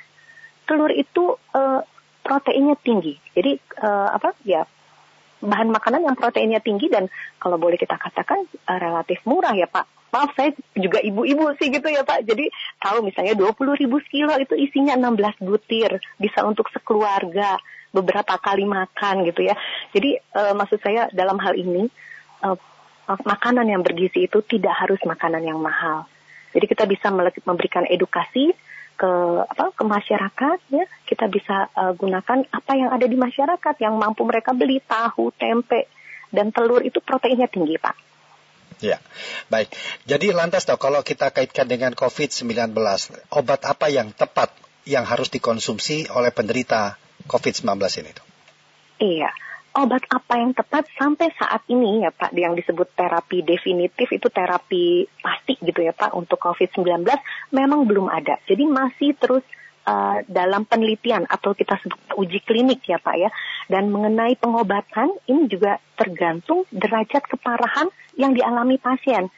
Telur 0.67 0.91
itu 0.91 1.39
uh, 1.55 1.83
proteinnya 2.23 2.75
tinggi. 2.79 3.15
Jadi 3.35 3.59
uh, 3.83 4.11
apa 4.11 4.35
ya 4.43 4.67
bahan 5.39 5.71
makanan 5.71 6.03
yang 6.03 6.17
proteinnya 6.19 6.59
tinggi 6.59 6.91
dan 6.91 7.07
kalau 7.39 7.63
boleh 7.63 7.79
kita 7.79 7.95
katakan 7.95 8.43
uh, 8.67 8.79
relatif 8.79 9.23
murah 9.23 9.55
ya 9.55 9.71
Pak. 9.71 9.98
Maaf 10.09 10.33
saya 10.33 10.57
juga 10.73 11.05
ibu-ibu 11.05 11.53
sih 11.61 11.69
gitu 11.69 11.89
ya 11.89 12.01
Pak. 12.03 12.25
Jadi 12.25 12.49
tahu 12.81 13.05
misalnya 13.05 13.37
20 13.37 13.81
ribu 13.81 14.01
kilo 14.09 14.33
itu 14.41 14.57
isinya 14.57 14.97
16 14.97 15.45
butir. 15.45 16.01
Bisa 16.17 16.45
untuk 16.49 16.73
sekeluarga 16.73 17.61
beberapa 17.93 18.37
kali 18.41 18.65
makan 18.65 19.29
gitu 19.29 19.45
ya. 19.45 19.55
Jadi 19.93 20.17
uh, 20.37 20.57
maksud 20.57 20.81
saya 20.81 21.13
dalam 21.13 21.37
hal 21.41 21.57
ini 21.57 21.89
uh, 22.45 22.57
makanan 23.25 23.69
yang 23.69 23.81
bergizi 23.81 24.29
itu 24.29 24.45
tidak 24.45 24.77
harus 24.77 25.01
makanan 25.05 25.45
yang 25.45 25.61
mahal. 25.61 26.05
Jadi 26.53 26.65
kita 26.65 26.85
bisa 26.89 27.13
memberikan 27.45 27.85
edukasi 27.85 28.53
ke 28.99 29.13
apa 29.47 29.71
ke 29.79 29.85
masyarakat 29.87 30.59
ya 30.75 30.85
kita 31.07 31.31
bisa 31.31 31.71
uh, 31.71 31.95
gunakan 31.95 32.43
apa 32.51 32.73
yang 32.75 32.91
ada 32.91 33.07
di 33.07 33.15
masyarakat 33.15 33.79
yang 33.79 33.95
mampu 33.95 34.27
mereka 34.27 34.51
beli 34.51 34.83
tahu 34.83 35.31
tempe 35.39 35.87
dan 36.35 36.51
telur 36.51 36.83
itu 36.83 36.99
proteinnya 36.99 37.47
tinggi 37.47 37.79
pak. 37.79 38.08
Ya, 38.79 39.03
baik. 39.51 39.75
Jadi 40.07 40.31
lantas 40.31 40.63
toh 40.63 40.79
kalau 40.79 41.03
kita 41.03 41.35
kaitkan 41.35 41.67
dengan 41.67 41.99
COVID-19, 41.99 42.71
obat 43.35 43.61
apa 43.67 43.91
yang 43.91 44.15
tepat 44.15 44.55
yang 44.87 45.03
harus 45.03 45.29
dikonsumsi 45.35 46.09
oleh 46.15 46.31
penderita 46.31 46.95
COVID-19 47.27 47.67
ini? 48.01 48.13
Iya, 48.99 49.31
obat 49.77 50.07
apa 50.11 50.39
yang 50.39 50.55
tepat 50.55 50.87
sampai 50.95 51.31
saat 51.35 51.63
ini 51.71 52.03
ya 52.03 52.11
Pak 52.11 52.35
yang 52.35 52.55
disebut 52.55 52.95
terapi 52.95 53.47
definitif 53.47 54.11
itu 54.11 54.27
terapi 54.31 55.07
pasti 55.23 55.59
gitu 55.61 55.83
ya 55.83 55.95
Pak 55.95 56.15
untuk 56.15 56.39
COVID-19 56.39 57.07
memang 57.55 57.85
belum 57.85 58.09
ada. 58.09 58.39
Jadi 58.47 58.65
masih 58.67 59.15
terus 59.19 59.45
uh, 59.89 60.21
dalam 60.29 60.69
penelitian 60.69 61.25
atau 61.25 61.57
kita 61.57 61.81
sebut 61.81 62.21
uji 62.21 62.45
klinik 62.45 62.85
ya 62.85 63.01
Pak 63.01 63.17
ya. 63.17 63.33
Dan 63.73 63.89
mengenai 63.89 64.37
pengobatan 64.37 65.17
ini 65.25 65.49
juga 65.49 65.81
tergantung 65.97 66.69
derajat 66.69 67.25
keparahan 67.25 67.89
yang 68.21 68.37
dialami 68.37 68.77
pasien. 68.77 69.33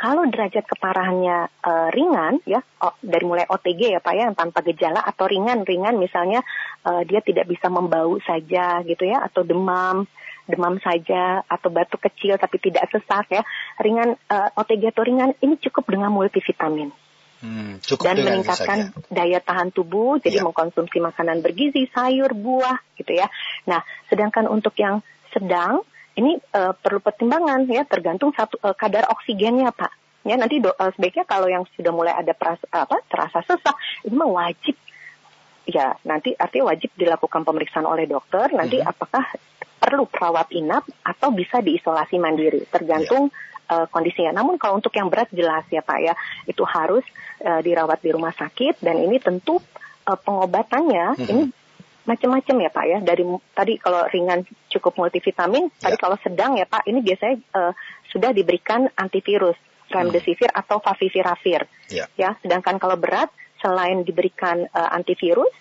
Kalau 0.00 0.24
derajat 0.24 0.64
keparahannya 0.64 1.52
uh, 1.60 1.88
ringan 1.92 2.40
ya 2.48 2.64
oh, 2.80 2.96
dari 3.04 3.20
mulai 3.28 3.44
OTG 3.44 3.92
ya 3.92 4.00
Pak 4.00 4.14
ya 4.16 4.32
yang 4.32 4.36
tanpa 4.38 4.64
gejala 4.64 5.04
atau 5.04 5.28
ringan-ringan 5.28 6.00
misalnya 6.00 6.40
uh, 6.88 7.04
dia 7.04 7.20
tidak 7.20 7.44
bisa 7.44 7.68
membau 7.68 8.16
saja 8.24 8.80
gitu 8.88 9.04
ya 9.04 9.20
atau 9.28 9.44
demam 9.44 10.08
demam 10.48 10.80
saja 10.80 11.44
atau 11.44 11.68
batuk 11.68 12.00
kecil 12.00 12.40
tapi 12.40 12.56
tidak 12.56 12.88
sesak 12.88 13.28
ya 13.28 13.44
ringan 13.76 14.16
uh, 14.32 14.48
OTG 14.56 14.88
atau 14.88 15.04
ringan 15.04 15.36
ini 15.44 15.60
cukup 15.60 15.84
dengan 15.92 16.08
multivitamin. 16.16 17.09
Hmm, 17.40 17.80
cukup 17.80 18.04
dan 18.04 18.20
meningkatkan 18.20 18.92
daya 19.08 19.40
tahan 19.40 19.72
tubuh, 19.72 20.20
jadi 20.20 20.40
ya. 20.40 20.44
mengkonsumsi 20.44 21.00
makanan 21.00 21.40
bergizi, 21.40 21.88
sayur, 21.88 22.36
buah, 22.36 22.76
gitu 23.00 23.16
ya. 23.16 23.32
Nah, 23.64 23.80
sedangkan 24.12 24.44
untuk 24.44 24.76
yang 24.76 25.00
sedang, 25.32 25.80
ini 26.20 26.36
uh, 26.52 26.76
perlu 26.76 27.00
pertimbangan 27.00 27.64
ya 27.70 27.88
tergantung 27.88 28.36
satu 28.36 28.60
uh, 28.60 28.76
kadar 28.76 29.08
oksigennya 29.08 29.72
pak 29.72 29.94
ya 30.26 30.36
nanti 30.36 30.60
do, 30.60 30.68
uh, 30.68 30.92
sebaiknya 30.92 31.24
kalau 31.24 31.48
yang 31.48 31.64
sudah 31.76 31.92
mulai 31.94 32.12
ada 32.12 32.36
peras, 32.36 32.60
apa 32.68 33.00
terasa 33.08 33.40
sesak 33.48 33.76
ini 34.04 34.14
mah 34.16 34.28
wajib 34.28 34.76
ya 35.64 35.96
nanti 36.04 36.36
artinya 36.36 36.74
wajib 36.74 36.92
dilakukan 36.98 37.46
pemeriksaan 37.46 37.88
oleh 37.88 38.04
dokter 38.04 38.52
nanti 38.52 38.80
mm-hmm. 38.80 38.92
apakah 38.92 39.24
perlu 39.80 40.04
perawat 40.04 40.52
inap 40.52 40.84
atau 41.00 41.32
bisa 41.32 41.64
diisolasi 41.64 42.20
mandiri 42.20 42.68
tergantung 42.68 43.32
yeah. 43.32 43.84
uh, 43.84 43.86
kondisinya 43.88 44.36
namun 44.36 44.60
kalau 44.60 44.76
untuk 44.76 44.92
yang 44.92 45.08
berat 45.08 45.32
jelas 45.32 45.64
ya 45.72 45.80
pak 45.80 45.98
ya 46.04 46.14
itu 46.44 46.60
harus 46.68 47.02
uh, 47.42 47.64
dirawat 47.64 48.04
di 48.04 48.12
rumah 48.12 48.36
sakit 48.36 48.84
dan 48.84 49.00
ini 49.00 49.16
tentu 49.16 49.56
uh, 50.04 50.18
pengobatannya 50.20 51.16
mm-hmm. 51.16 51.32
ini 51.32 51.44
macam-macam 52.10 52.56
ya 52.58 52.70
Pak 52.72 52.84
ya. 52.90 52.98
Dari 53.04 53.24
tadi 53.54 53.72
kalau 53.78 54.02
ringan 54.10 54.42
cukup 54.72 54.98
multivitamin, 54.98 55.70
ya. 55.70 55.90
tadi 55.90 55.96
kalau 56.00 56.16
sedang 56.18 56.58
ya 56.58 56.66
Pak, 56.66 56.88
ini 56.90 57.04
biasanya 57.04 57.36
uh, 57.54 57.72
sudah 58.10 58.34
diberikan 58.34 58.90
antivirus, 58.98 59.54
remdesivir 59.92 60.50
hmm. 60.50 60.60
atau 60.64 60.82
favipiravir. 60.82 61.70
Ya. 61.92 62.10
ya. 62.18 62.34
Sedangkan 62.42 62.82
kalau 62.82 62.98
berat, 62.98 63.30
selain 63.60 64.02
diberikan 64.02 64.66
uh, 64.72 64.90
antivirus 64.96 65.52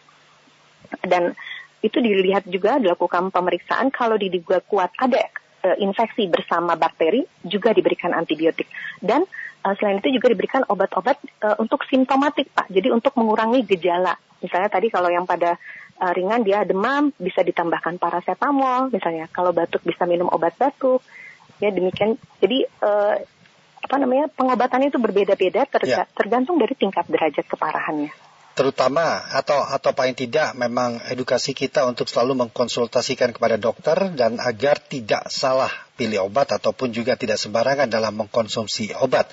dan 1.05 1.37
itu 1.79 1.97
dilihat 2.03 2.43
juga 2.47 2.77
dilakukan 2.79 3.31
pemeriksaan 3.31 3.91
kalau 3.93 4.19
diduga 4.19 4.59
kuat 4.65 4.91
ada 4.99 5.31
uh, 5.63 5.77
infeksi 5.79 6.27
bersama 6.27 6.75
bakteri 6.75 7.23
juga 7.43 7.71
diberikan 7.71 8.11
antibiotik 8.11 8.67
dan 8.99 9.23
uh, 9.63 9.73
selain 9.79 10.03
itu 10.03 10.19
juga 10.19 10.31
diberikan 10.31 10.67
obat-obat 10.67 11.17
uh, 11.43 11.55
untuk 11.59 11.87
simptomatik 11.87 12.51
Pak. 12.51 12.67
Jadi 12.67 12.91
untuk 12.91 13.15
mengurangi 13.15 13.63
gejala. 13.63 14.15
Misalnya 14.39 14.71
tadi 14.71 14.87
kalau 14.87 15.11
yang 15.11 15.27
pada 15.27 15.59
uh, 15.99 16.13
ringan 16.15 16.41
dia 16.47 16.63
demam 16.63 17.11
bisa 17.19 17.43
ditambahkan 17.43 17.99
paracetamol 17.99 18.89
misalnya 18.89 19.27
kalau 19.29 19.51
batuk 19.51 19.83
bisa 19.83 20.07
minum 20.07 20.31
obat 20.31 20.55
batuk 20.55 21.03
ya 21.59 21.69
demikian 21.69 22.15
jadi 22.39 22.65
uh, 22.79 23.15
apa 23.79 23.95
namanya 23.99 24.31
pengobatan 24.31 24.87
itu 24.87 24.97
berbeda-beda 24.99 25.67
terga 25.67 26.03
ya. 26.03 26.11
tergantung 26.15 26.59
dari 26.59 26.75
tingkat 26.75 27.07
derajat 27.07 27.45
keparahannya 27.47 28.11
terutama 28.59 29.23
atau 29.31 29.63
atau 29.63 29.95
paling 29.95 30.19
tidak 30.19 30.51
memang 30.59 30.99
edukasi 31.07 31.55
kita 31.55 31.87
untuk 31.87 32.11
selalu 32.11 32.43
mengkonsultasikan 32.43 33.31
kepada 33.31 33.55
dokter 33.55 33.95
dan 34.19 34.35
agar 34.43 34.83
tidak 34.83 35.31
salah 35.31 35.71
pilih 35.95 36.27
obat 36.27 36.51
ataupun 36.51 36.91
juga 36.91 37.15
tidak 37.15 37.39
sembarangan 37.39 37.87
dalam 37.87 38.19
mengkonsumsi 38.19 38.91
obat. 38.99 39.31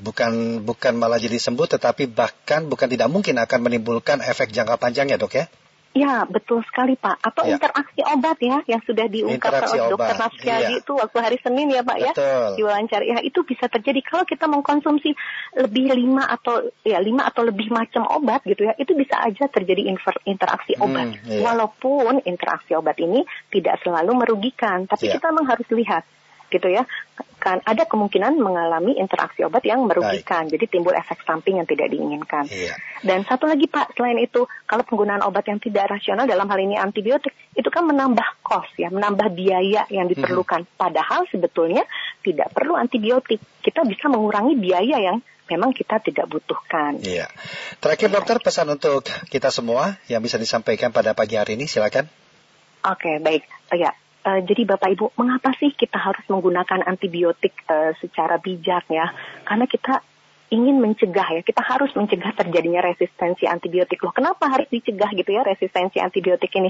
Bukan 0.00 0.64
bukan 0.64 0.96
malah 0.96 1.20
jadi 1.20 1.36
sembuh 1.36 1.68
tetapi 1.76 2.08
bahkan 2.16 2.64
bukan 2.64 2.88
tidak 2.88 3.12
mungkin 3.12 3.36
akan 3.36 3.60
menimbulkan 3.60 4.24
efek 4.24 4.48
jangka 4.48 4.80
panjang 4.80 5.12
ya 5.12 5.20
dok 5.20 5.36
ya 5.36 5.44
Ya, 5.92 6.24
betul 6.24 6.64
sekali 6.64 6.96
Pak. 6.96 7.20
Atau 7.20 7.44
ya. 7.44 7.60
interaksi 7.60 8.00
obat 8.00 8.40
ya 8.40 8.64
yang 8.64 8.80
sudah 8.80 9.06
diungkap 9.12 9.60
oleh 9.60 9.92
dokter 9.92 10.16
Nafsiadi 10.16 10.72
ya. 10.76 10.80
itu 10.80 10.92
waktu 10.96 11.18
hari 11.20 11.38
Senin 11.44 11.68
ya 11.68 11.84
Pak 11.84 11.98
ya, 12.00 12.12
betul. 12.16 12.24
ya. 12.24 12.56
Diwawancara. 12.56 13.04
Ya, 13.04 13.18
itu 13.20 13.40
bisa 13.44 13.68
terjadi 13.68 14.00
kalau 14.00 14.24
kita 14.24 14.48
mengkonsumsi 14.48 15.12
lebih 15.60 15.92
lima 15.92 16.24
atau 16.32 16.64
ya 16.80 16.96
lima 16.96 17.28
atau 17.28 17.44
lebih 17.44 17.68
macam 17.68 18.08
obat 18.08 18.40
gitu 18.48 18.64
ya, 18.64 18.72
itu 18.80 18.96
bisa 18.96 19.20
aja 19.20 19.44
terjadi 19.52 19.92
interaksi 20.24 20.80
hmm, 20.80 20.84
obat. 20.84 21.08
Hmm, 21.12 21.28
iya. 21.28 21.40
Walaupun 21.44 22.24
interaksi 22.24 22.72
obat 22.72 22.96
ini 22.96 23.28
tidak 23.52 23.76
selalu 23.84 24.16
merugikan, 24.16 24.88
tapi 24.88 25.12
ya. 25.12 25.20
kita 25.20 25.28
memang 25.28 25.52
harus 25.52 25.68
lihat 25.76 26.08
gitu 26.52 26.68
ya 26.68 26.84
kan 27.40 27.64
ada 27.64 27.88
kemungkinan 27.88 28.36
mengalami 28.36 29.00
interaksi 29.00 29.42
obat 29.42 29.64
yang 29.64 29.88
merugikan 29.88 30.46
Baik. 30.46 30.52
jadi 30.52 30.64
timbul 30.68 30.92
efek 30.92 31.24
samping 31.24 31.58
yang 31.58 31.66
tidak 31.66 31.88
diinginkan 31.88 32.44
iya. 32.52 32.76
Dan 33.02 33.26
satu 33.26 33.50
lagi 33.50 33.66
pak 33.66 33.94
selain 33.98 34.18
itu 34.22 34.46
kalau 34.66 34.86
penggunaan 34.86 35.22
obat 35.26 35.46
yang 35.46 35.58
tidak 35.58 35.90
rasional 35.90 36.24
dalam 36.24 36.46
hal 36.46 36.58
ini 36.58 36.78
antibiotik 36.78 37.34
itu 37.54 37.68
kan 37.68 37.84
menambah 37.86 38.42
cost 38.42 38.72
ya 38.78 38.88
menambah 38.88 39.34
biaya 39.34 39.86
yang 39.90 40.06
diperlukan 40.06 40.64
hmm. 40.64 40.78
padahal 40.78 41.26
sebetulnya 41.28 41.84
tidak 42.22 42.50
perlu 42.54 42.78
antibiotik 42.78 43.42
kita 43.60 43.82
bisa 43.84 44.06
mengurangi 44.06 44.54
biaya 44.56 44.98
yang 45.02 45.18
memang 45.50 45.76
kita 45.76 46.00
tidak 46.00 46.32
butuhkan. 46.32 46.96
Iya. 47.04 47.28
Terakhir 47.76 48.08
dokter 48.08 48.40
pesan 48.40 48.72
untuk 48.72 49.04
kita 49.28 49.52
semua 49.52 50.00
yang 50.08 50.24
bisa 50.24 50.40
disampaikan 50.40 50.94
pada 50.94 51.12
pagi 51.12 51.36
hari 51.36 51.60
ini 51.60 51.68
silakan. 51.68 52.08
Oke, 52.88 53.20
baik. 53.20 53.44
Oh, 53.68 53.76
ya, 53.76 53.92
Uh, 54.22 54.38
jadi 54.38 54.62
Bapak 54.62 54.94
Ibu, 54.94 55.18
mengapa 55.18 55.50
sih 55.58 55.74
kita 55.74 55.98
harus 55.98 56.22
menggunakan 56.30 56.86
antibiotik 56.86 57.58
uh, 57.66 57.90
secara 57.98 58.38
bijak 58.38 58.86
ya? 58.86 59.10
Karena 59.42 59.66
kita 59.66 59.98
ingin 60.52 60.76
mencegah 60.78 61.40
ya, 61.40 61.42
kita 61.42 61.64
harus 61.64 61.88
mencegah 61.96 62.36
terjadinya 62.36 62.84
resistensi 62.84 63.48
antibiotik 63.48 64.04
loh. 64.04 64.12
Kenapa 64.12 64.52
harus 64.52 64.68
dicegah 64.68 65.08
gitu 65.16 65.32
ya 65.32 65.40
resistensi 65.40 65.96
antibiotik 65.96 66.52
ini? 66.52 66.68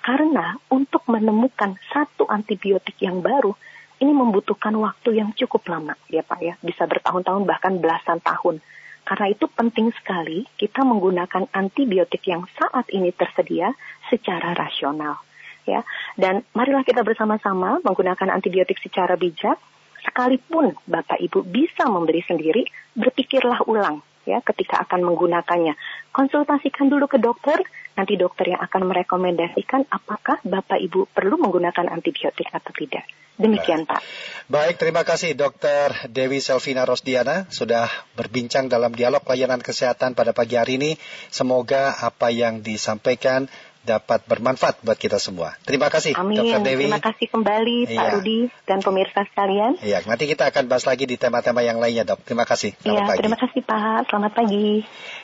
Karena 0.00 0.56
untuk 0.72 1.04
menemukan 1.04 1.76
satu 1.92 2.24
antibiotik 2.24 2.96
yang 3.04 3.20
baru, 3.20 3.52
ini 4.00 4.16
membutuhkan 4.16 4.72
waktu 4.80 5.20
yang 5.20 5.36
cukup 5.36 5.68
lama 5.68 5.92
ya 6.08 6.24
Pak 6.24 6.40
ya, 6.40 6.54
bisa 6.64 6.88
bertahun-tahun 6.88 7.44
bahkan 7.44 7.76
belasan 7.76 8.24
tahun. 8.24 8.64
Karena 9.04 9.26
itu 9.28 9.44
penting 9.52 9.92
sekali 9.92 10.48
kita 10.56 10.80
menggunakan 10.88 11.52
antibiotik 11.52 12.24
yang 12.24 12.48
saat 12.56 12.88
ini 12.88 13.12
tersedia 13.12 13.76
secara 14.08 14.56
rasional 14.56 15.20
ya. 15.68 15.84
Dan 16.16 16.46
marilah 16.56 16.86
kita 16.86 17.04
bersama-sama 17.04 17.84
menggunakan 17.84 18.32
antibiotik 18.32 18.80
secara 18.80 19.20
bijak. 19.20 19.60
Sekalipun 20.04 20.74
Bapak 20.88 21.20
Ibu 21.20 21.44
bisa 21.44 21.88
membeli 21.88 22.24
sendiri, 22.24 22.64
berpikirlah 22.96 23.64
ulang 23.68 24.00
ya 24.28 24.38
ketika 24.44 24.84
akan 24.84 25.04
menggunakannya. 25.04 25.74
Konsultasikan 26.12 26.92
dulu 26.92 27.08
ke 27.08 27.18
dokter, 27.18 27.60
nanti 27.96 28.14
dokter 28.14 28.52
yang 28.52 28.60
akan 28.62 28.86
merekomendasikan 28.86 29.88
apakah 29.88 30.38
Bapak 30.44 30.78
Ibu 30.80 31.10
perlu 31.10 31.40
menggunakan 31.40 31.88
antibiotik 31.90 32.48
atau 32.52 32.72
tidak. 32.76 33.04
Demikian 33.40 33.88
Pak. 33.88 34.04
Baik, 34.52 34.76
terima 34.76 35.00
kasih 35.00 35.32
Dokter 35.32 36.12
Dewi 36.12 36.44
Selvina 36.44 36.84
Rosdiana 36.84 37.48
sudah 37.48 37.88
berbincang 38.12 38.68
dalam 38.68 38.92
dialog 38.92 39.24
layanan 39.24 39.64
kesehatan 39.64 40.12
pada 40.12 40.36
pagi 40.36 40.60
hari 40.60 40.76
ini. 40.76 41.00
Semoga 41.32 41.96
apa 42.04 42.28
yang 42.28 42.60
disampaikan 42.60 43.48
dapat 43.80 44.20
bermanfaat 44.28 44.84
buat 44.84 44.98
kita 45.00 45.16
semua. 45.16 45.56
Terima 45.64 45.88
kasih, 45.88 46.12
Amin. 46.16 46.36
Dr. 46.36 46.60
Dewi. 46.60 46.84
Terima 46.86 47.00
kasih 47.00 47.26
kembali 47.32 47.76
Pak 47.88 47.94
Iya. 47.96 48.10
Rudi 48.16 48.40
dan 48.68 48.78
pemirsa 48.84 49.20
sekalian. 49.24 49.72
Iya, 49.80 50.04
nanti 50.04 50.24
kita 50.28 50.48
akan 50.52 50.68
bahas 50.68 50.84
lagi 50.84 51.08
di 51.08 51.16
tema-tema 51.16 51.64
yang 51.64 51.80
lainnya, 51.80 52.04
dok. 52.04 52.20
Terima 52.22 52.44
kasih. 52.44 52.76
Selamat 52.76 52.92
Iya, 52.92 53.08
pagi. 53.08 53.18
terima 53.24 53.38
kasih 53.40 53.60
Pak. 53.64 54.00
Selamat 54.12 54.32
pagi. 54.36 54.68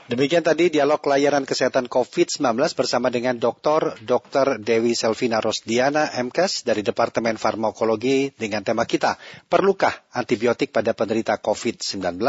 Demikian 0.06 0.44
tadi 0.46 0.70
dialog 0.70 1.02
layanan 1.02 1.42
kesehatan 1.42 1.90
COVID-19 1.90 2.54
bersama 2.78 3.10
dengan 3.10 3.34
Dr. 3.36 3.98
Dr. 4.06 4.62
Dewi 4.62 4.94
Selvina 4.94 5.42
Rosdiana, 5.42 6.14
MKes 6.14 6.62
dari 6.62 6.86
Departemen 6.86 7.34
Farmakologi 7.34 8.30
dengan 8.38 8.62
tema 8.62 8.86
kita, 8.86 9.18
Perlukah 9.50 9.90
antibiotik 10.14 10.70
pada 10.70 10.94
penderita 10.94 11.34
COVID-19? 11.42 12.22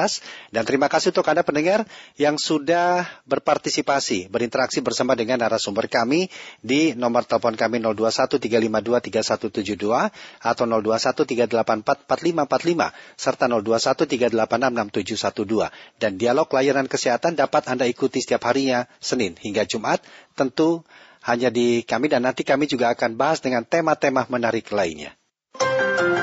Dan 0.49 0.63
terima 0.65 0.89
kasih 0.89 1.13
untuk 1.13 1.29
Anda 1.29 1.45
pendengar 1.45 1.85
yang 2.17 2.41
sudah 2.41 3.05
berpartisipasi, 3.29 4.27
berinteraksi 4.33 4.81
bersama 4.81 5.13
dengan 5.13 5.37
narasumber 5.45 5.85
kami 6.17 6.33
di 6.65 6.97
nomor 6.97 7.29
telepon 7.29 7.53
kami 7.53 7.77
0213523172 7.77 10.09
atau 10.41 10.65
0213844545 10.65 12.89
serta 13.13 13.45
0213866712 13.45 15.69
dan 16.01 16.17
dialog 16.17 16.49
layanan 16.49 16.89
kesehatan 16.89 17.37
dapat 17.37 17.69
Anda 17.69 17.85
ikuti 17.85 18.25
setiap 18.25 18.49
harinya 18.49 18.89
Senin 18.97 19.37
hingga 19.37 19.69
Jumat 19.69 20.01
tentu 20.33 20.81
hanya 21.21 21.53
di 21.53 21.85
kami 21.85 22.09
dan 22.09 22.25
nanti 22.25 22.41
kami 22.41 22.65
juga 22.65 22.89
akan 22.97 23.13
bahas 23.13 23.37
dengan 23.43 23.61
tema-tema 23.61 24.25
menarik 24.31 24.71
lainnya. 24.73 25.13